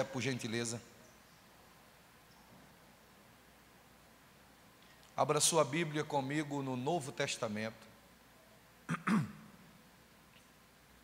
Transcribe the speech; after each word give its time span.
pé, 0.00 0.04
por 0.04 0.22
gentileza. 0.22 0.80
Abra 5.16 5.40
sua 5.40 5.64
Bíblia 5.64 6.04
comigo 6.04 6.62
no 6.62 6.76
Novo 6.76 7.12
Testamento. 7.12 7.86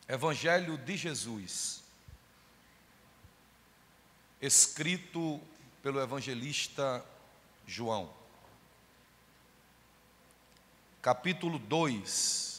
Evangelho 0.08 0.78
de 0.78 0.96
Jesus, 0.96 1.82
escrito 4.40 5.40
pelo 5.82 6.00
evangelista 6.00 7.04
João, 7.66 8.08
capítulo 11.02 11.58
2. 11.58 12.55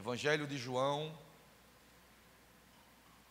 Evangelho 0.00 0.46
de 0.46 0.56
João, 0.56 1.14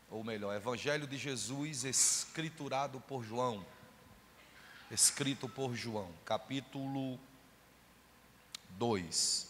ou 0.08 0.24
melhor, 0.24 0.56
Evangelho 0.56 1.08
de 1.08 1.18
Jesus, 1.18 1.84
escriturado 1.84 3.02
por 3.02 3.24
João, 3.24 3.66
escrito 4.92 5.50
por 5.50 5.74
João, 5.74 6.14
capítulo 6.24 7.20
2. 8.78 9.50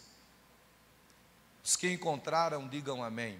Os 1.62 1.76
que 1.76 1.92
encontraram, 1.92 2.70
digam 2.70 3.04
amém. 3.04 3.38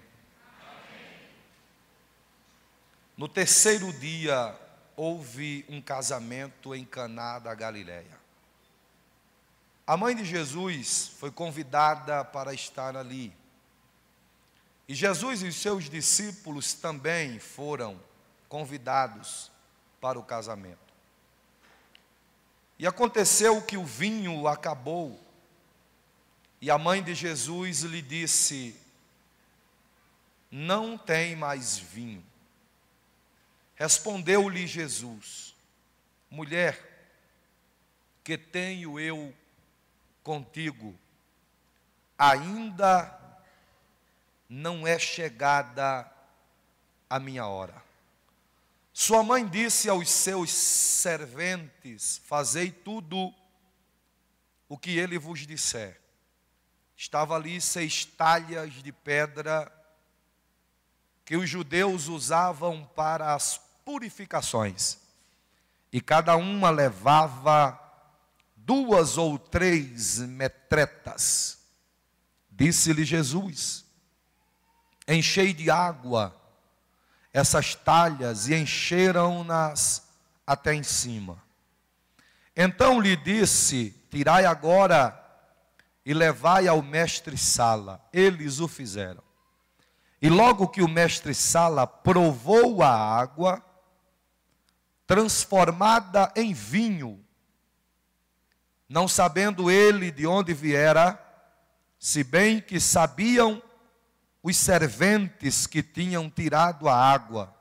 No 3.16 3.26
terceiro 3.28 3.90
dia, 3.94 4.54
houve 4.94 5.64
um 5.70 5.80
casamento 5.80 6.74
em 6.74 6.84
Caná 6.84 7.38
da 7.38 7.54
Galileia. 7.54 8.20
A 9.86 9.96
mãe 9.96 10.14
de 10.14 10.26
Jesus 10.26 11.12
foi 11.18 11.30
convidada 11.30 12.22
para 12.22 12.52
estar 12.52 12.94
ali. 12.94 13.39
E 14.90 14.94
Jesus 14.96 15.40
e 15.40 15.46
os 15.46 15.54
seus 15.54 15.88
discípulos 15.88 16.74
também 16.74 17.38
foram 17.38 18.02
convidados 18.48 19.48
para 20.00 20.18
o 20.18 20.24
casamento. 20.24 20.92
E 22.76 22.88
aconteceu 22.88 23.62
que 23.62 23.76
o 23.76 23.84
vinho 23.84 24.48
acabou, 24.48 25.16
e 26.60 26.72
a 26.72 26.76
mãe 26.76 27.04
de 27.04 27.14
Jesus 27.14 27.82
lhe 27.82 28.02
disse: 28.02 28.74
Não 30.50 30.98
tem 30.98 31.36
mais 31.36 31.78
vinho. 31.78 32.26
Respondeu-lhe 33.76 34.66
Jesus: 34.66 35.54
Mulher, 36.28 37.06
que 38.24 38.36
tenho 38.36 38.98
eu 38.98 39.32
contigo? 40.24 40.98
Ainda 42.18 43.19
não 44.50 44.84
é 44.84 44.98
chegada 44.98 46.10
a 47.08 47.20
minha 47.20 47.46
hora. 47.46 47.80
Sua 48.92 49.22
mãe 49.22 49.46
disse 49.46 49.88
aos 49.88 50.10
seus 50.10 50.50
serventes: 50.50 52.20
Fazei 52.24 52.72
tudo 52.72 53.32
o 54.68 54.76
que 54.76 54.98
ele 54.98 55.20
vos 55.20 55.46
disser. 55.46 56.00
Estava 56.96 57.36
ali 57.36 57.60
seis 57.60 58.04
talhas 58.04 58.72
de 58.72 58.90
pedra 58.90 59.72
que 61.24 61.36
os 61.36 61.48
judeus 61.48 62.08
usavam 62.08 62.84
para 62.96 63.32
as 63.34 63.56
purificações, 63.84 64.98
e 65.92 66.00
cada 66.00 66.36
uma 66.36 66.70
levava 66.70 67.78
duas 68.56 69.16
ou 69.16 69.38
três 69.38 70.18
metretas. 70.18 71.60
Disse-lhe 72.50 73.04
Jesus: 73.04 73.88
enchei 75.14 75.52
de 75.52 75.70
água 75.70 76.36
essas 77.32 77.74
talhas 77.74 78.48
e 78.48 78.54
encheram-nas 78.54 80.08
até 80.46 80.74
em 80.74 80.82
cima. 80.82 81.42
Então 82.56 83.00
lhe 83.00 83.16
disse: 83.16 83.94
Tirai 84.10 84.44
agora 84.44 85.16
e 86.04 86.12
levai 86.12 86.66
ao 86.66 86.82
mestre 86.82 87.36
Sala. 87.38 88.04
Eles 88.12 88.58
o 88.58 88.66
fizeram. 88.66 89.22
E 90.20 90.28
logo 90.28 90.68
que 90.68 90.82
o 90.82 90.88
mestre 90.88 91.34
Sala 91.34 91.86
provou 91.86 92.82
a 92.82 92.90
água, 92.90 93.64
transformada 95.06 96.30
em 96.36 96.52
vinho, 96.52 97.24
não 98.88 99.08
sabendo 99.08 99.70
ele 99.70 100.10
de 100.10 100.26
onde 100.26 100.52
viera, 100.52 101.18
se 101.98 102.22
bem 102.22 102.60
que 102.60 102.78
sabiam 102.78 103.62
os 104.42 104.56
serventes 104.56 105.66
que 105.66 105.82
tinham 105.82 106.30
tirado 106.30 106.88
a 106.88 106.94
água, 106.94 107.54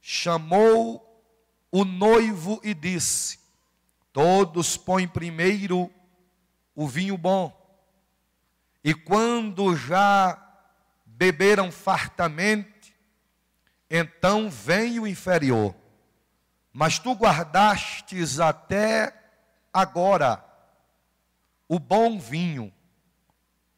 chamou 0.00 1.06
o 1.70 1.84
noivo 1.84 2.60
e 2.64 2.74
disse: 2.74 3.38
Todos 4.12 4.76
põem 4.76 5.06
primeiro 5.06 5.90
o 6.74 6.88
vinho 6.88 7.16
bom, 7.16 7.56
e 8.82 8.94
quando 8.94 9.76
já 9.76 10.36
beberam 11.04 11.70
fartamente, 11.70 12.96
então 13.90 14.48
vem 14.50 14.98
o 14.98 15.06
inferior. 15.06 15.74
Mas 16.72 16.98
tu 16.98 17.12
guardastes 17.12 18.38
até 18.38 19.12
agora 19.72 20.44
o 21.68 21.78
bom 21.78 22.18
vinho. 22.18 22.72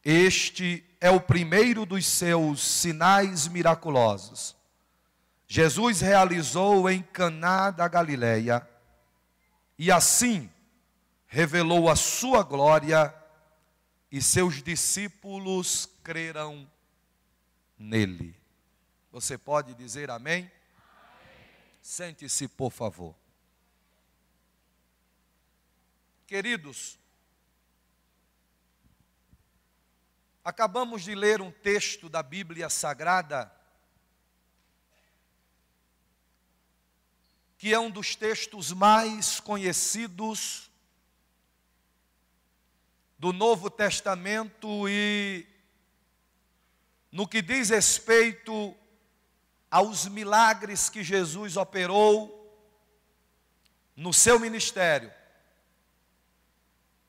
Este 0.03 0.83
é 1.03 1.11
o 1.11 1.19
primeiro 1.19 1.85
dos 1.85 2.05
seus 2.05 2.63
sinais 2.63 3.45
miraculosos. 3.49 4.55
Jesus 5.45 5.99
realizou 5.99 6.89
em 6.89 7.03
Caná 7.03 7.71
da 7.71 7.89
Galileia 7.89 8.65
e 9.77 9.91
assim 9.91 10.49
revelou 11.27 11.89
a 11.89 11.97
sua 11.97 12.41
glória 12.41 13.13
e 14.09 14.21
seus 14.21 14.63
discípulos 14.63 15.89
creram 16.01 16.65
nele. 17.77 18.33
Você 19.11 19.37
pode 19.37 19.73
dizer 19.73 20.09
amém? 20.09 20.43
amém. 20.43 20.51
Sente-se, 21.81 22.47
por 22.47 22.71
favor. 22.71 23.13
Queridos, 26.25 26.97
Acabamos 30.45 31.03
de 31.03 31.15
ler 31.15 31.41
um 31.41 31.49
texto 31.49 32.09
da 32.09 32.21
Bíblia 32.21 32.69
Sagrada, 32.69 33.49
que 37.57 37.73
é 37.73 37.79
um 37.79 37.89
dos 37.89 38.13
textos 38.13 38.73
mais 38.73 39.39
conhecidos 39.39 40.69
do 43.17 43.31
Novo 43.31 43.69
Testamento 43.69 44.89
e 44.89 45.47
no 47.09 47.25
que 47.25 47.41
diz 47.41 47.69
respeito 47.69 48.75
aos 49.71 50.09
milagres 50.09 50.89
que 50.89 51.05
Jesus 51.05 51.55
operou 51.55 52.43
no 53.95 54.11
seu 54.11 54.37
ministério. 54.37 55.09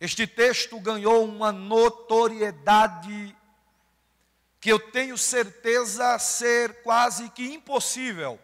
Este 0.04 0.26
texto 0.26 0.78
ganhou 0.81 1.25
uma 1.25 1.50
notoriedade 1.50 3.34
que 4.61 4.70
eu 4.70 4.79
tenho 4.79 5.17
certeza 5.17 6.19
ser 6.19 6.82
quase 6.82 7.31
que 7.31 7.55
impossível. 7.55 8.38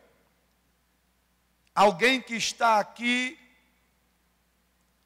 Alguém 1.75 2.19
que 2.19 2.35
está 2.35 2.81
aqui 2.81 3.39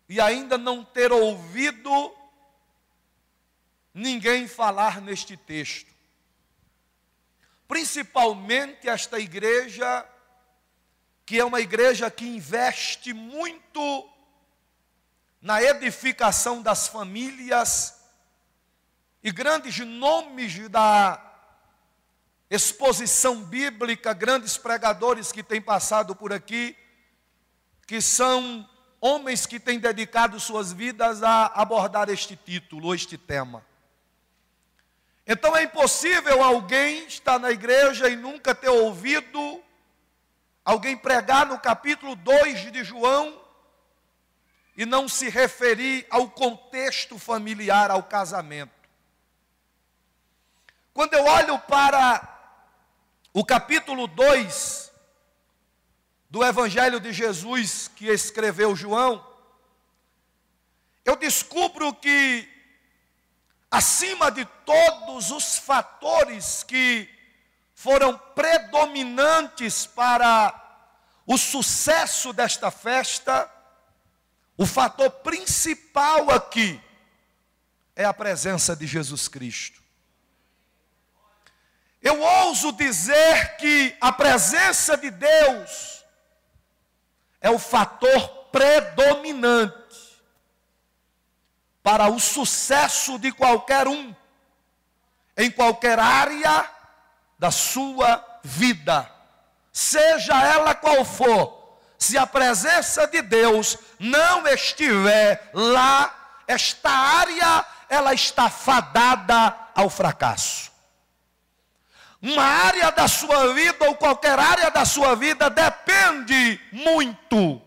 e 0.08 0.20
ainda 0.20 0.56
não 0.56 0.84
ter 0.84 1.10
ouvido 1.10 2.16
ninguém 3.92 4.46
falar 4.46 5.00
neste 5.00 5.36
texto. 5.36 5.92
Principalmente 7.66 8.88
esta 8.88 9.18
igreja, 9.18 10.08
que 11.26 11.40
é 11.40 11.44
uma 11.44 11.60
igreja 11.60 12.08
que 12.12 12.24
investe 12.24 13.12
muito 13.12 14.13
na 15.44 15.62
edificação 15.62 16.62
das 16.62 16.88
famílias 16.88 18.02
e 19.22 19.30
grandes 19.30 19.78
nomes 19.80 20.70
da 20.70 21.22
exposição 22.48 23.44
bíblica, 23.44 24.14
grandes 24.14 24.56
pregadores 24.56 25.30
que 25.30 25.42
têm 25.42 25.60
passado 25.60 26.16
por 26.16 26.32
aqui, 26.32 26.74
que 27.86 28.00
são 28.00 28.66
homens 28.98 29.44
que 29.44 29.60
têm 29.60 29.78
dedicado 29.78 30.40
suas 30.40 30.72
vidas 30.72 31.22
a 31.22 31.44
abordar 31.48 32.08
este 32.08 32.36
título, 32.36 32.94
este 32.94 33.18
tema. 33.18 33.62
Então 35.26 35.54
é 35.54 35.64
impossível 35.64 36.42
alguém 36.42 37.06
estar 37.06 37.38
na 37.38 37.50
igreja 37.50 38.08
e 38.08 38.16
nunca 38.16 38.54
ter 38.54 38.70
ouvido 38.70 39.62
alguém 40.64 40.96
pregar 40.96 41.44
no 41.44 41.58
capítulo 41.58 42.16
2 42.16 42.72
de 42.72 42.82
João 42.82 43.43
e 44.76 44.84
não 44.84 45.08
se 45.08 45.28
referir 45.28 46.06
ao 46.10 46.28
contexto 46.28 47.18
familiar, 47.18 47.90
ao 47.90 48.02
casamento. 48.02 48.72
Quando 50.92 51.14
eu 51.14 51.24
olho 51.24 51.58
para 51.60 52.22
o 53.32 53.44
capítulo 53.44 54.06
2 54.06 54.92
do 56.28 56.44
Evangelho 56.44 56.98
de 56.98 57.12
Jesus 57.12 57.88
que 57.88 58.06
escreveu 58.06 58.74
João, 58.74 59.24
eu 61.04 61.16
descubro 61.16 61.94
que, 61.94 62.48
acima 63.70 64.30
de 64.30 64.44
todos 64.64 65.30
os 65.30 65.58
fatores 65.58 66.62
que 66.62 67.08
foram 67.74 68.16
predominantes 68.34 69.86
para 69.86 70.60
o 71.26 71.36
sucesso 71.36 72.32
desta 72.32 72.70
festa, 72.70 73.50
o 74.56 74.66
fator 74.66 75.10
principal 75.10 76.30
aqui 76.30 76.80
é 77.96 78.04
a 78.04 78.14
presença 78.14 78.74
de 78.76 78.86
Jesus 78.86 79.28
Cristo. 79.28 79.82
Eu 82.00 82.20
ouso 82.20 82.70
dizer 82.72 83.56
que 83.56 83.96
a 84.00 84.12
presença 84.12 84.96
de 84.96 85.10
Deus 85.10 86.04
é 87.40 87.48
o 87.50 87.58
fator 87.58 88.28
predominante 88.52 89.74
para 91.82 92.08
o 92.08 92.20
sucesso 92.20 93.18
de 93.18 93.32
qualquer 93.32 93.88
um, 93.88 94.14
em 95.36 95.50
qualquer 95.50 95.98
área 95.98 96.70
da 97.38 97.50
sua 97.50 98.24
vida, 98.42 99.10
seja 99.72 100.40
ela 100.44 100.74
qual 100.74 101.04
for, 101.04 101.63
se 102.04 102.18
a 102.18 102.26
presença 102.26 103.06
de 103.06 103.22
Deus 103.22 103.78
não 103.98 104.46
estiver 104.46 105.50
lá, 105.54 106.42
esta 106.46 106.90
área 106.90 107.64
ela 107.88 108.12
está 108.12 108.50
fadada 108.50 109.56
ao 109.74 109.88
fracasso. 109.88 110.70
Uma 112.20 112.44
área 112.44 112.90
da 112.92 113.08
sua 113.08 113.54
vida 113.54 113.86
ou 113.86 113.94
qualquer 113.94 114.38
área 114.38 114.70
da 114.70 114.84
sua 114.84 115.14
vida 115.14 115.48
depende 115.48 116.60
muito 116.72 117.60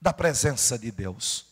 da 0.00 0.12
presença 0.12 0.78
de 0.78 0.90
Deus. 0.90 1.46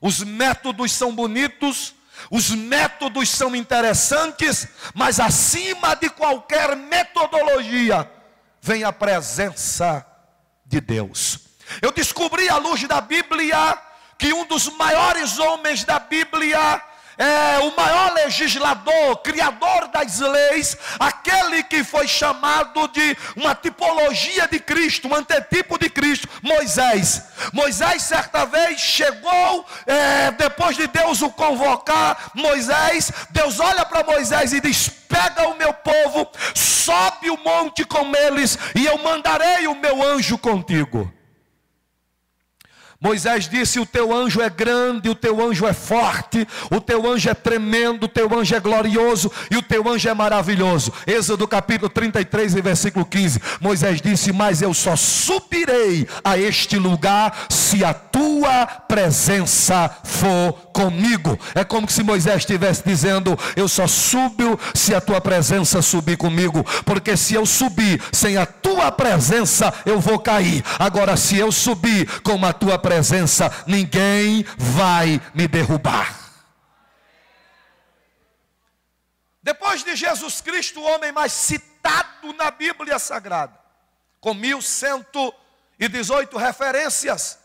Os 0.00 0.20
métodos 0.20 0.92
são 0.92 1.14
bonitos, 1.14 1.94
os 2.28 2.50
métodos 2.50 3.28
são 3.28 3.54
interessantes, 3.54 4.66
mas 4.94 5.20
acima 5.20 5.94
de 5.94 6.10
qualquer 6.10 6.74
metodologia 6.76 8.10
vem 8.60 8.82
a 8.82 8.92
presença 8.92 10.04
de 10.70 10.80
Deus. 10.80 11.40
Eu 11.82 11.90
descobri 11.90 12.48
à 12.48 12.56
luz 12.56 12.86
da 12.86 13.00
Bíblia 13.00 13.76
que 14.16 14.32
um 14.32 14.46
dos 14.46 14.68
maiores 14.76 15.38
homens 15.38 15.82
da 15.84 15.98
Bíblia 15.98 16.80
é 17.20 17.58
o 17.58 17.76
maior 17.76 18.14
legislador, 18.14 19.18
criador 19.18 19.88
das 19.88 20.20
leis, 20.20 20.74
aquele 20.98 21.62
que 21.62 21.84
foi 21.84 22.08
chamado 22.08 22.88
de 22.88 23.14
uma 23.36 23.54
tipologia 23.54 24.48
de 24.48 24.58
Cristo, 24.58 25.06
um 25.06 25.14
antetipo 25.14 25.78
de 25.78 25.90
Cristo, 25.90 26.26
Moisés. 26.42 27.22
Moisés, 27.52 28.02
certa 28.04 28.46
vez, 28.46 28.80
chegou, 28.80 29.66
é, 29.86 30.30
depois 30.30 30.76
de 30.76 30.86
Deus 30.86 31.20
o 31.20 31.28
convocar, 31.30 32.30
Moisés, 32.34 33.12
Deus 33.28 33.60
olha 33.60 33.84
para 33.84 34.02
Moisés 34.02 34.54
e 34.54 34.60
diz: 34.60 34.88
Pega 34.88 35.46
o 35.46 35.58
meu 35.58 35.74
povo, 35.74 36.26
sobe 36.54 37.28
o 37.28 37.36
monte 37.36 37.84
com 37.84 38.16
eles, 38.16 38.58
e 38.74 38.86
eu 38.86 38.96
mandarei 38.96 39.66
o 39.66 39.74
meu 39.74 40.02
anjo 40.02 40.38
contigo. 40.38 41.12
Moisés 43.02 43.48
disse: 43.48 43.80
O 43.80 43.86
teu 43.86 44.14
anjo 44.14 44.42
é 44.42 44.50
grande, 44.50 45.08
o 45.08 45.14
teu 45.14 45.42
anjo 45.42 45.66
é 45.66 45.72
forte, 45.72 46.46
o 46.70 46.78
teu 46.82 47.10
anjo 47.10 47.30
é 47.30 47.34
tremendo, 47.34 48.04
o 48.04 48.08
teu 48.08 48.38
anjo 48.38 48.54
é 48.54 48.60
glorioso 48.60 49.32
e 49.50 49.56
o 49.56 49.62
teu 49.62 49.88
anjo 49.88 50.06
é 50.06 50.12
maravilhoso. 50.12 50.92
Êxodo 51.06 51.48
capítulo 51.48 51.88
33, 51.88 52.52
versículo 52.54 53.06
15. 53.06 53.40
Moisés 53.58 54.02
disse: 54.02 54.34
Mas 54.34 54.60
eu 54.60 54.74
só 54.74 54.96
subirei 54.96 56.06
a 56.22 56.36
este 56.36 56.76
lugar 56.76 57.46
se 57.48 57.82
a 57.82 57.94
tua 57.94 58.66
presença 58.66 59.90
for 60.04 60.52
comigo. 60.70 61.38
É 61.54 61.64
como 61.64 61.88
se 61.88 62.02
Moisés 62.02 62.36
estivesse 62.40 62.82
dizendo: 62.84 63.34
Eu 63.56 63.66
só 63.66 63.86
subo 63.86 64.60
se 64.74 64.94
a 64.94 65.00
tua 65.00 65.22
presença 65.22 65.80
subir 65.80 66.18
comigo, 66.18 66.62
porque 66.84 67.16
se 67.16 67.32
eu 67.32 67.46
subir 67.46 67.98
sem 68.12 68.36
a 68.36 68.44
tua 68.44 68.92
presença, 68.92 69.72
eu 69.86 69.98
vou 69.98 70.18
cair. 70.18 70.62
Agora, 70.78 71.16
se 71.16 71.38
eu 71.38 71.50
subir 71.50 72.06
com 72.20 72.44
a 72.44 72.52
tua 72.52 72.78
presença, 72.78 72.89
presença, 72.90 73.48
ninguém 73.68 74.44
vai 74.58 75.22
me 75.32 75.46
derrubar. 75.46 76.12
Depois 79.40 79.84
de 79.84 79.94
Jesus 79.94 80.40
Cristo, 80.40 80.80
o 80.80 80.84
homem 80.84 81.12
mais 81.12 81.30
citado 81.30 82.32
na 82.32 82.50
Bíblia 82.50 82.98
Sagrada, 82.98 83.56
com 84.20 84.34
1118 84.34 86.36
referências, 86.36 87.38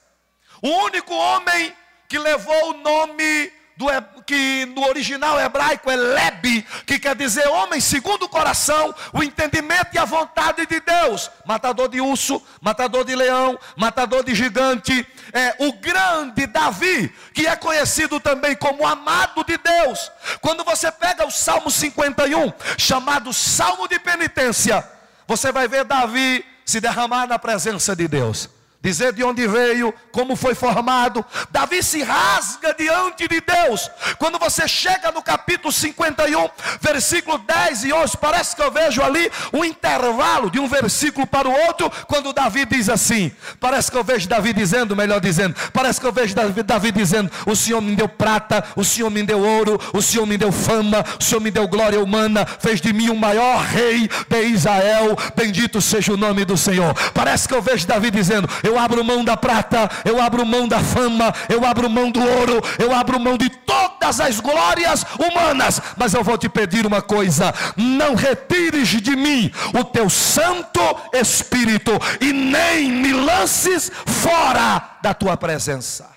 o 0.64 0.68
único 0.68 1.14
homem 1.14 1.78
que 2.10 2.18
levou 2.18 2.72
o 2.72 2.78
nome 2.78 3.54
do, 3.78 3.86
que 4.26 4.66
no 4.68 4.88
original 4.88 5.40
hebraico 5.40 5.90
é 5.90 5.96
Leb, 5.96 6.66
que 6.86 6.98
quer 7.00 7.16
dizer 7.16 7.48
homem 7.48 7.80
segundo 7.80 8.24
o 8.24 8.30
coração, 8.30 8.94
o 9.14 9.22
entendimento 9.22 9.90
e 9.94 9.98
a 9.98 10.06
vontade 10.06 10.66
de 10.66 10.80
Deus. 10.80 11.30
Matador 11.46 11.90
de 11.90 12.02
urso, 12.02 12.42
matador 12.62 13.06
de 13.06 13.16
leão, 13.16 13.60
matador 13.76 14.24
de 14.24 14.34
gigante. 14.34 15.06
É, 15.32 15.56
o 15.60 15.74
grande 15.74 16.48
Davi, 16.48 17.14
que 17.34 17.46
é 17.46 17.56
conhecido 17.56 18.20
também 18.20 18.56
como 18.56 18.88
amado 18.88 19.44
de 19.44 19.58
Deus. 19.58 20.12
Quando 20.42 20.64
você 20.64 20.92
pega 20.92 21.26
o 21.26 21.32
Salmo 21.32 21.70
51, 21.70 22.54
chamado 22.78 23.34
Salmo 23.34 23.88
de 23.88 24.00
Penitência, 24.00 24.88
você 25.28 25.52
vai 25.52 25.68
ver 25.68 25.84
Davi 25.84 26.46
se 26.66 26.80
derramar 26.80 27.28
na 27.28 27.38
presença 27.38 27.96
de 27.96 28.08
Deus 28.08 28.55
dizer 28.86 29.14
de 29.14 29.24
onde 29.24 29.48
veio, 29.48 29.92
como 30.12 30.36
foi 30.36 30.54
formado. 30.54 31.26
Davi 31.50 31.82
se 31.82 32.04
rasga 32.04 32.72
diante 32.78 33.28
de 33.28 33.42
Deus. 33.42 33.90
Quando 34.20 34.38
você 34.38 34.68
chega 34.68 35.12
no 35.12 35.24
capítulo 35.24 35.74
51, 35.74 36.48
versículo 36.80 37.40
10 37.40 37.86
e 37.86 37.92
11, 37.92 38.18
parece 38.18 38.56
que 38.56 38.62
eu 38.62 38.70
vejo 38.70 39.02
ali 39.02 39.32
um 39.52 39.66
intervalo 39.66 40.52
de 40.52 40.60
um 40.60 40.68
versículo 40.68 41.26
para 41.26 41.50
o 41.50 41.66
outro, 41.66 41.92
quando 42.06 42.32
Davi 42.32 42.64
diz 42.64 42.88
assim: 42.88 43.32
parece 43.60 43.90
que 43.90 43.98
eu 43.98 44.04
vejo 44.04 44.30
Davi 44.30 44.54
dizendo, 44.54 44.96
melhor 44.96 45.20
dizendo, 45.20 45.56
parece 45.74 46.00
que 46.00 46.06
eu 46.06 46.12
vejo 46.12 46.36
Davi, 46.36 46.62
Davi 46.62 46.92
dizendo: 46.92 47.32
O 47.48 47.56
Senhor 47.56 47.82
me 47.82 47.96
deu 47.96 48.08
prata, 48.08 48.64
o 48.76 48.84
Senhor 48.84 49.10
me 49.10 49.24
deu 49.24 49.40
ouro, 49.40 49.80
o 49.94 50.02
Senhor 50.02 50.28
me 50.28 50.38
deu 50.38 50.52
fama, 50.52 51.04
o 51.20 51.24
Senhor 51.24 51.42
me 51.42 51.50
deu 51.50 51.68
glória 51.68 52.00
humana, 52.00 52.46
fez 52.46 52.80
de 52.80 52.94
mim 52.94 53.10
o 53.10 53.16
maior 53.16 53.64
rei 53.64 54.08
de 54.30 54.42
Israel, 54.44 55.18
bendito 55.36 55.82
seja 55.82 56.14
o 56.14 56.18
nome 56.18 56.46
do 56.46 56.56
Senhor. 56.56 56.94
Parece 57.16 57.48
que 57.48 57.56
eu 57.56 57.64
vejo 57.64 57.88
Davi 57.88 58.12
dizendo: 58.12 58.48
Eu 58.62 58.75
eu 58.76 58.80
abro 58.80 59.04
mão 59.06 59.24
da 59.24 59.38
prata, 59.38 59.90
eu 60.04 60.22
abro 60.22 60.46
mão 60.46 60.68
da 60.68 60.84
fama, 60.84 61.34
eu 61.48 61.66
abro 61.66 61.90
mão 61.90 62.12
do 62.12 62.20
ouro, 62.20 62.62
eu 62.78 62.94
abro 62.94 63.18
mão 63.18 63.38
de 63.38 63.50
todas 63.50 64.20
as 64.20 64.42
glórias 64.42 65.06
humanas, 65.18 65.82
mas 65.96 66.14
eu 66.14 66.22
vou 66.24 66.38
te 66.38 66.50
pedir 66.50 66.86
uma 66.86 67.02
coisa: 67.02 67.54
não 67.78 68.16
retires 68.16 68.90
de 68.90 69.16
mim 69.16 69.50
o 69.80 69.84
teu 69.84 70.10
Santo 70.10 70.82
Espírito 71.14 71.92
e 72.20 72.34
nem 72.34 72.92
me 72.92 73.14
lances 73.14 73.90
fora 74.06 74.98
da 75.02 75.14
tua 75.14 75.38
presença. 75.38 76.14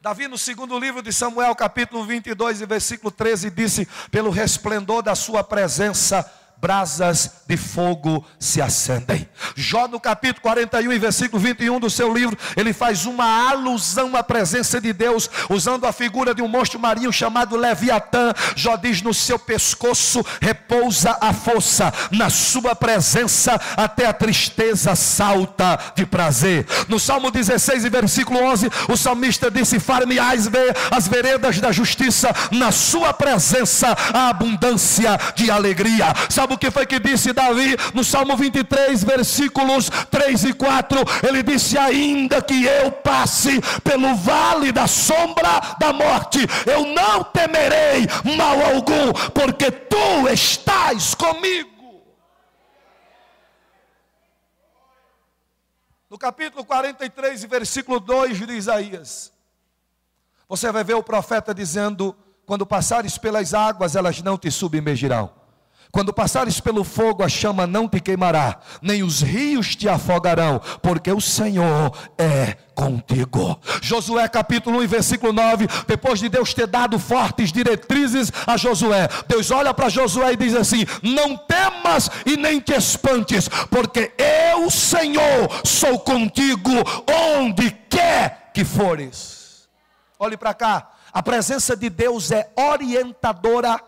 Davi, 0.00 0.26
no 0.26 0.38
segundo 0.38 0.78
livro 0.78 1.02
de 1.02 1.12
Samuel, 1.12 1.54
capítulo 1.54 2.02
22, 2.04 2.60
versículo 2.60 3.10
13, 3.10 3.50
disse: 3.50 3.86
Pelo 4.10 4.30
resplendor 4.30 5.02
da 5.02 5.14
sua 5.14 5.44
presença, 5.44 6.24
brasas 6.60 7.30
de 7.46 7.56
fogo 7.56 8.24
se 8.38 8.60
acendem. 8.60 9.28
Jó 9.54 9.86
no 9.86 10.00
capítulo 10.00 10.42
41 10.42 10.92
e 10.92 10.98
versículo 10.98 11.40
21 11.40 11.78
do 11.78 11.88
seu 11.88 12.12
livro, 12.12 12.36
ele 12.56 12.72
faz 12.72 13.06
uma 13.06 13.50
alusão 13.50 14.16
à 14.16 14.22
presença 14.22 14.80
de 14.80 14.92
Deus, 14.92 15.30
usando 15.48 15.86
a 15.86 15.92
figura 15.92 16.34
de 16.34 16.42
um 16.42 16.48
monstro 16.48 16.78
marinho 16.78 17.12
chamado 17.12 17.56
Leviatã. 17.56 18.34
Jó 18.56 18.76
diz: 18.76 19.02
No 19.02 19.14
seu 19.14 19.38
pescoço 19.38 20.24
repousa 20.40 21.16
a 21.20 21.32
força, 21.32 21.92
na 22.10 22.28
sua 22.28 22.74
presença 22.74 23.58
até 23.76 24.06
a 24.06 24.12
tristeza 24.12 24.94
salta 24.96 25.78
de 25.94 26.04
prazer. 26.04 26.66
No 26.88 26.98
Salmo 26.98 27.30
16 27.30 27.84
e 27.84 27.88
versículo 27.88 28.42
11, 28.42 28.68
o 28.88 28.96
salmista 28.96 29.50
disse: 29.50 29.78
Far-me-ás 29.78 30.48
ver 30.48 30.76
as 30.90 31.06
veredas 31.06 31.60
da 31.60 31.70
justiça, 31.70 32.34
na 32.50 32.72
sua 32.72 33.14
presença 33.14 33.96
a 34.12 34.28
abundância 34.28 35.18
de 35.34 35.50
alegria. 35.50 36.12
Sabe 36.28 36.47
Sabe 36.48 36.54
o 36.54 36.58
que 36.58 36.70
foi 36.70 36.86
que 36.86 36.98
disse 36.98 37.34
Davi 37.34 37.76
no 37.92 38.02
Salmo 38.02 38.34
23, 38.34 39.04
versículos 39.04 39.90
3 40.10 40.44
e 40.44 40.54
4? 40.54 40.98
Ele 41.28 41.42
disse: 41.42 41.76
Ainda 41.76 42.40
que 42.40 42.64
eu 42.64 42.90
passe 42.90 43.60
pelo 43.84 44.14
vale 44.16 44.72
da 44.72 44.86
sombra 44.86 45.60
da 45.78 45.92
morte, 45.92 46.38
eu 46.64 46.86
não 46.86 47.22
temerei 47.22 48.06
mal 48.34 48.58
algum, 48.62 49.12
porque 49.34 49.70
tu 49.70 50.26
estás 50.32 51.14
comigo. 51.14 51.68
no 56.08 56.16
capítulo 56.16 56.64
43, 56.64 57.44
versículo 57.44 58.00
2 58.00 58.38
de 58.38 58.52
Isaías, 58.54 59.30
você 60.48 60.72
vai 60.72 60.82
ver 60.82 60.94
o 60.94 61.02
profeta 61.02 61.54
dizendo: 61.54 62.16
Quando 62.46 62.64
passares 62.64 63.18
pelas 63.18 63.52
águas, 63.52 63.94
elas 63.94 64.22
não 64.22 64.38
te 64.38 64.50
submergirão. 64.50 65.37
Quando 65.90 66.12
passares 66.12 66.60
pelo 66.60 66.84
fogo, 66.84 67.22
a 67.22 67.28
chama 67.28 67.66
não 67.66 67.88
te 67.88 67.98
queimará, 67.98 68.60
nem 68.82 69.02
os 69.02 69.22
rios 69.22 69.74
te 69.74 69.88
afogarão, 69.88 70.60
porque 70.82 71.10
o 71.10 71.20
Senhor 71.20 71.96
é 72.18 72.56
contigo. 72.74 73.58
Josué 73.80 74.28
capítulo 74.28 74.80
1, 74.80 74.86
versículo 74.86 75.32
9, 75.32 75.66
depois 75.86 76.20
de 76.20 76.28
Deus 76.28 76.52
ter 76.52 76.66
dado 76.66 76.98
fortes 76.98 77.50
diretrizes 77.50 78.30
a 78.46 78.56
Josué, 78.56 79.08
Deus 79.26 79.50
olha 79.50 79.72
para 79.72 79.88
Josué 79.88 80.34
e 80.34 80.36
diz 80.36 80.54
assim: 80.54 80.84
Não 81.02 81.36
temas 81.36 82.10
e 82.26 82.36
nem 82.36 82.60
te 82.60 82.74
espantes, 82.74 83.48
porque 83.70 84.12
eu, 84.18 84.70
Senhor, 84.70 85.48
sou 85.64 85.98
contigo 85.98 86.70
onde 87.38 87.70
quer 87.88 88.50
que 88.52 88.64
fores. 88.64 89.66
Olhe 90.18 90.36
para 90.36 90.52
cá, 90.52 90.90
a 91.12 91.22
presença 91.22 91.74
de 91.74 91.88
Deus 91.88 92.30
é 92.30 92.50
orientadora 92.56 93.80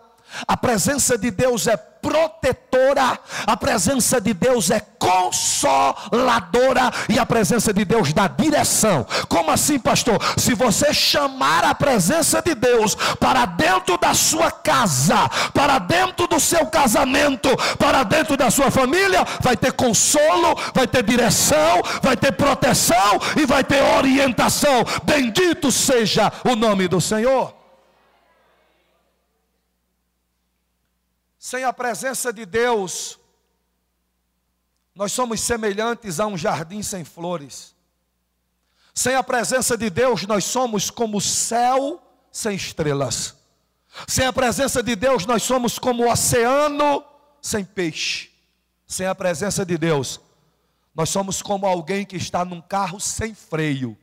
a 0.47 0.57
presença 0.57 1.17
de 1.17 1.31
Deus 1.31 1.67
é 1.67 1.77
protetora, 2.01 3.19
a 3.45 3.55
presença 3.55 4.19
de 4.19 4.33
Deus 4.33 4.71
é 4.71 4.79
consoladora 4.97 6.91
e 7.07 7.19
a 7.19 7.25
presença 7.25 7.71
de 7.71 7.85
Deus 7.85 8.11
dá 8.11 8.27
direção. 8.27 9.05
Como 9.29 9.51
assim, 9.51 9.77
pastor? 9.79 10.19
Se 10.35 10.53
você 10.55 10.93
chamar 10.93 11.63
a 11.63 11.75
presença 11.75 12.41
de 12.41 12.55
Deus 12.55 12.95
para 13.19 13.45
dentro 13.45 13.97
da 13.97 14.13
sua 14.13 14.49
casa, 14.51 15.29
para 15.53 15.77
dentro 15.79 16.27
do 16.27 16.39
seu 16.39 16.65
casamento, 16.65 17.49
para 17.77 18.03
dentro 18.03 18.35
da 18.35 18.49
sua 18.49 18.71
família, 18.71 19.25
vai 19.41 19.55
ter 19.55 19.73
consolo, 19.73 20.57
vai 20.73 20.87
ter 20.87 21.03
direção, 21.03 21.83
vai 22.01 22.17
ter 22.17 22.31
proteção 22.31 23.19
e 23.39 23.45
vai 23.45 23.63
ter 23.63 23.81
orientação. 23.81 24.83
Bendito 25.03 25.71
seja 25.71 26.31
o 26.43 26.55
nome 26.55 26.87
do 26.87 26.99
Senhor. 26.99 27.60
Sem 31.43 31.63
a 31.63 31.73
presença 31.73 32.31
de 32.31 32.45
Deus, 32.45 33.17
nós 34.93 35.11
somos 35.11 35.41
semelhantes 35.41 36.19
a 36.19 36.27
um 36.27 36.37
jardim 36.37 36.83
sem 36.83 37.03
flores. 37.03 37.73
Sem 38.93 39.15
a 39.15 39.23
presença 39.23 39.75
de 39.75 39.89
Deus, 39.89 40.27
nós 40.27 40.45
somos 40.45 40.91
como 40.91 41.17
o 41.17 41.21
céu 41.21 41.99
sem 42.31 42.55
estrelas. 42.55 43.35
Sem 44.07 44.27
a 44.27 44.31
presença 44.31 44.83
de 44.83 44.95
Deus, 44.95 45.25
nós 45.25 45.41
somos 45.41 45.79
como 45.79 46.03
o 46.03 46.11
oceano 46.11 47.03
sem 47.41 47.65
peixe. 47.65 48.29
Sem 48.85 49.07
a 49.07 49.15
presença 49.15 49.65
de 49.65 49.79
Deus, 49.79 50.21
nós 50.93 51.09
somos 51.09 51.41
como 51.41 51.65
alguém 51.65 52.05
que 52.05 52.17
está 52.17 52.45
num 52.45 52.61
carro 52.61 52.99
sem 52.99 53.33
freio, 53.33 53.97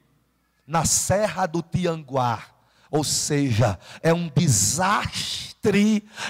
na 0.67 0.85
serra 0.85 1.47
do 1.47 1.63
Tianguá. 1.63 2.45
Ou 2.91 3.05
seja, 3.05 3.79
é 4.03 4.13
um 4.13 4.29
desastre 4.29 5.49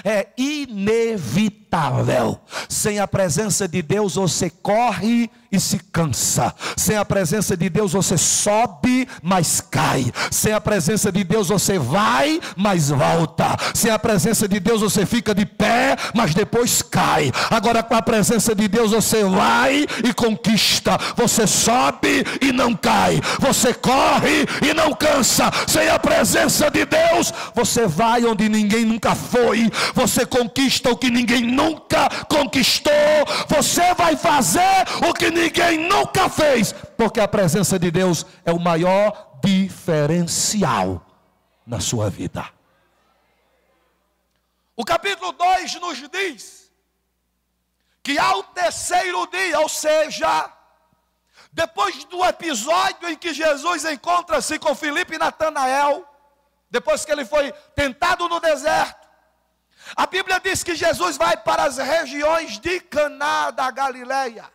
é 0.03 0.27
inevitável. 0.37 1.68
Sem 2.67 2.99
a 2.99 3.07
presença 3.07 3.67
de 3.67 3.81
Deus, 3.81 4.15
você 4.15 4.49
corre 4.49 5.29
e 5.51 5.59
se 5.59 5.79
cansa. 5.91 6.53
Sem 6.75 6.97
a 6.97 7.05
presença 7.05 7.55
de 7.55 7.69
Deus 7.69 7.93
você 7.93 8.17
sobe, 8.17 9.07
mas 9.21 9.61
cai. 9.61 10.11
Sem 10.31 10.53
a 10.53 10.61
presença 10.61 11.11
de 11.11 11.23
Deus 11.23 11.49
você 11.49 11.77
vai, 11.77 12.39
mas 12.55 12.89
volta. 12.89 13.55
Sem 13.73 13.91
a 13.91 13.99
presença 13.99 14.47
de 14.47 14.59
Deus 14.59 14.81
você 14.81 15.05
fica 15.05 15.33
de 15.33 15.45
pé, 15.45 15.95
mas 16.13 16.33
depois 16.33 16.81
cai. 16.81 17.31
Agora 17.49 17.83
com 17.83 17.95
a 17.95 18.01
presença 18.01 18.53
de 18.53 18.67
Deus 18.67 18.91
você 18.91 19.23
vai 19.23 19.85
e 20.03 20.13
conquista. 20.13 20.97
Você 21.15 21.47
sobe 21.47 22.23
e 22.41 22.51
não 22.51 22.75
cai. 22.75 23.19
Você 23.39 23.73
corre 23.73 24.45
e 24.61 24.73
não 24.73 24.93
cansa. 24.93 25.51
Sem 25.67 25.87
a 25.89 25.99
presença 25.99 26.69
de 26.69 26.85
Deus 26.85 27.33
você 27.55 27.87
vai 27.87 28.25
onde 28.25 28.49
ninguém 28.49 28.85
nunca 28.85 29.15
foi. 29.15 29.69
Você 29.95 30.25
conquista 30.25 30.91
o 30.91 30.97
que 30.97 31.09
ninguém 31.09 31.41
nunca 31.43 31.58
conquistou. 32.27 32.93
Você 33.47 33.93
vai 33.93 34.15
fazer 34.15 34.85
o 35.07 35.13
que 35.13 35.29
ninguém 35.29 35.77
nunca 35.77 36.29
fez, 36.29 36.73
porque 36.97 37.19
a 37.19 37.27
presença 37.27 37.77
de 37.77 37.91
Deus 37.91 38.25
é 38.45 38.51
o 38.51 38.59
maior 38.59 39.39
diferencial 39.43 41.05
na 41.65 41.79
sua 41.79 42.09
vida. 42.09 42.45
O 44.75 44.85
capítulo 44.85 45.31
2 45.33 45.75
nos 45.81 46.09
diz 46.09 46.71
que 48.01 48.17
ao 48.17 48.43
terceiro 48.43 49.27
dia, 49.27 49.59
ou 49.59 49.67
seja, 49.69 50.51
depois 51.51 52.03
do 52.05 52.23
episódio 52.25 53.09
em 53.09 53.15
que 53.15 53.33
Jesus 53.33 53.83
encontra-se 53.85 54.57
com 54.57 54.73
Filipe 54.73 55.15
e 55.15 55.17
Natanael, 55.17 56.07
depois 56.71 57.03
que 57.03 57.11
ele 57.11 57.25
foi 57.25 57.51
tentado 57.75 58.27
no 58.29 58.39
deserto, 58.39 58.98
a 59.95 60.05
Bíblia 60.05 60.39
diz 60.39 60.63
que 60.63 60.75
Jesus 60.75 61.17
vai 61.17 61.37
para 61.37 61.63
as 61.63 61.77
regiões 61.77 62.59
de 62.59 62.79
Caná 62.79 63.51
da 63.51 63.71
Galileia. 63.71 64.49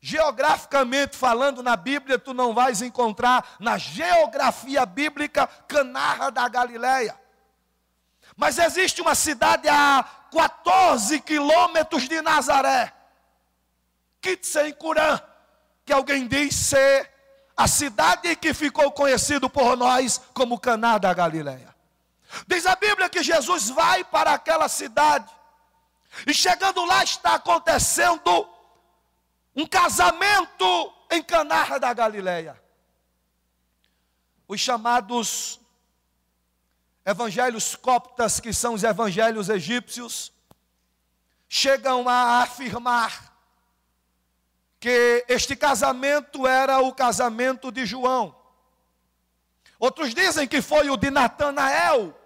Geograficamente 0.00 1.16
falando 1.16 1.62
na 1.62 1.76
Bíblia, 1.76 2.18
tu 2.18 2.34
não 2.34 2.52
vais 2.52 2.82
encontrar 2.82 3.56
na 3.60 3.78
geografia 3.78 4.84
bíblica 4.84 5.46
Canarra 5.68 6.30
da 6.30 6.48
Galileia. 6.48 7.18
Mas 8.36 8.58
existe 8.58 9.00
uma 9.00 9.14
cidade 9.14 9.68
a 9.68 10.04
14 10.32 11.20
quilômetros 11.20 12.08
de 12.08 12.20
Nazaré, 12.20 12.92
Kitsencurã, 14.20 15.20
que 15.84 15.92
alguém 15.92 16.26
diz 16.26 16.54
ser 16.54 17.10
a 17.56 17.68
cidade 17.68 18.34
que 18.36 18.54
ficou 18.54 18.90
conhecido 18.90 19.48
por 19.48 19.76
nós 19.76 20.20
como 20.32 20.58
Caná 20.58 20.98
da 20.98 21.12
Galileia. 21.12 21.71
Diz 22.46 22.66
a 22.66 22.76
Bíblia 22.76 23.08
que 23.08 23.22
Jesus 23.22 23.68
vai 23.68 24.04
para 24.04 24.32
aquela 24.32 24.68
cidade, 24.68 25.30
e 26.26 26.34
chegando 26.34 26.84
lá 26.84 27.02
está 27.02 27.34
acontecendo 27.34 28.48
um 29.54 29.66
casamento 29.66 30.92
em 31.10 31.22
Caná 31.22 31.78
da 31.78 31.92
Galileia. 31.92 32.60
Os 34.48 34.60
chamados 34.60 35.60
evangelhos 37.04 37.74
coptas, 37.74 38.40
que 38.40 38.52
são 38.52 38.74
os 38.74 38.84
evangelhos 38.84 39.48
egípcios, 39.48 40.32
chegam 41.48 42.08
a 42.08 42.42
afirmar 42.42 43.32
que 44.80 45.24
este 45.28 45.54
casamento 45.54 46.46
era 46.46 46.80
o 46.80 46.94
casamento 46.94 47.70
de 47.70 47.86
João. 47.86 48.34
Outros 49.78 50.14
dizem 50.14 50.46
que 50.46 50.62
foi 50.62 50.90
o 50.90 50.96
de 50.96 51.10
Natanael. 51.10 52.18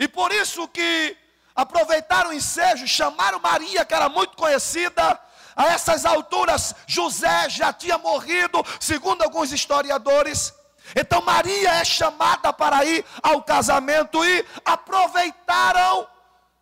E 0.00 0.08
por 0.08 0.32
isso 0.32 0.66
que 0.66 1.14
aproveitaram 1.54 2.30
o 2.30 2.32
ensejo, 2.32 2.88
chamaram 2.88 3.38
Maria, 3.38 3.84
que 3.84 3.92
era 3.92 4.08
muito 4.08 4.34
conhecida, 4.34 5.20
a 5.54 5.66
essas 5.66 6.06
alturas, 6.06 6.74
José 6.86 7.50
já 7.50 7.70
tinha 7.70 7.98
morrido, 7.98 8.64
segundo 8.80 9.20
alguns 9.20 9.52
historiadores. 9.52 10.54
Então 10.96 11.20
Maria 11.20 11.74
é 11.74 11.84
chamada 11.84 12.50
para 12.50 12.82
ir 12.86 13.04
ao 13.22 13.42
casamento 13.42 14.24
e 14.24 14.42
aproveitaram 14.64 16.08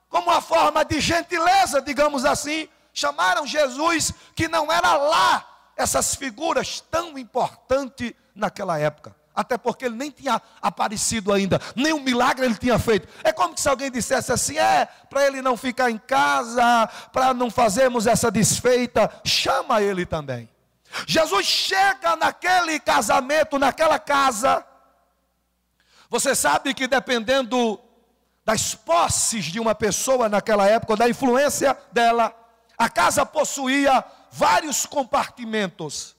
como 0.08 0.32
uma 0.32 0.40
forma 0.40 0.84
de 0.84 1.00
gentileza, 1.00 1.80
digamos 1.80 2.24
assim, 2.24 2.68
chamaram 2.92 3.46
Jesus 3.46 4.12
que 4.34 4.48
não 4.48 4.72
era 4.72 4.96
lá 4.96 5.46
essas 5.76 6.16
figuras 6.16 6.80
tão 6.90 7.16
importantes 7.16 8.14
naquela 8.34 8.80
época 8.80 9.17
até 9.38 9.56
porque 9.56 9.84
ele 9.84 9.94
nem 9.94 10.10
tinha 10.10 10.42
aparecido 10.60 11.32
ainda, 11.32 11.60
nem 11.76 11.92
um 11.92 12.00
milagre 12.00 12.44
ele 12.44 12.56
tinha 12.56 12.76
feito. 12.76 13.06
É 13.22 13.30
como 13.30 13.56
se 13.56 13.68
alguém 13.68 13.88
dissesse 13.88 14.32
assim: 14.32 14.58
é, 14.58 14.86
para 15.08 15.24
ele 15.28 15.40
não 15.40 15.56
ficar 15.56 15.92
em 15.92 15.96
casa, 15.96 16.88
para 17.12 17.32
não 17.32 17.48
fazermos 17.48 18.08
essa 18.08 18.32
desfeita, 18.32 19.08
chama 19.24 19.80
ele 19.80 20.04
também. 20.04 20.50
Jesus 21.06 21.46
chega 21.46 22.16
naquele 22.16 22.80
casamento, 22.80 23.60
naquela 23.60 23.96
casa. 23.96 24.66
Você 26.10 26.34
sabe 26.34 26.74
que 26.74 26.88
dependendo 26.88 27.78
das 28.44 28.74
posses 28.74 29.44
de 29.44 29.60
uma 29.60 29.74
pessoa 29.74 30.28
naquela 30.28 30.66
época, 30.66 30.96
da 30.96 31.08
influência 31.08 31.78
dela, 31.92 32.34
a 32.76 32.88
casa 32.88 33.24
possuía 33.24 34.04
vários 34.32 34.84
compartimentos. 34.84 36.17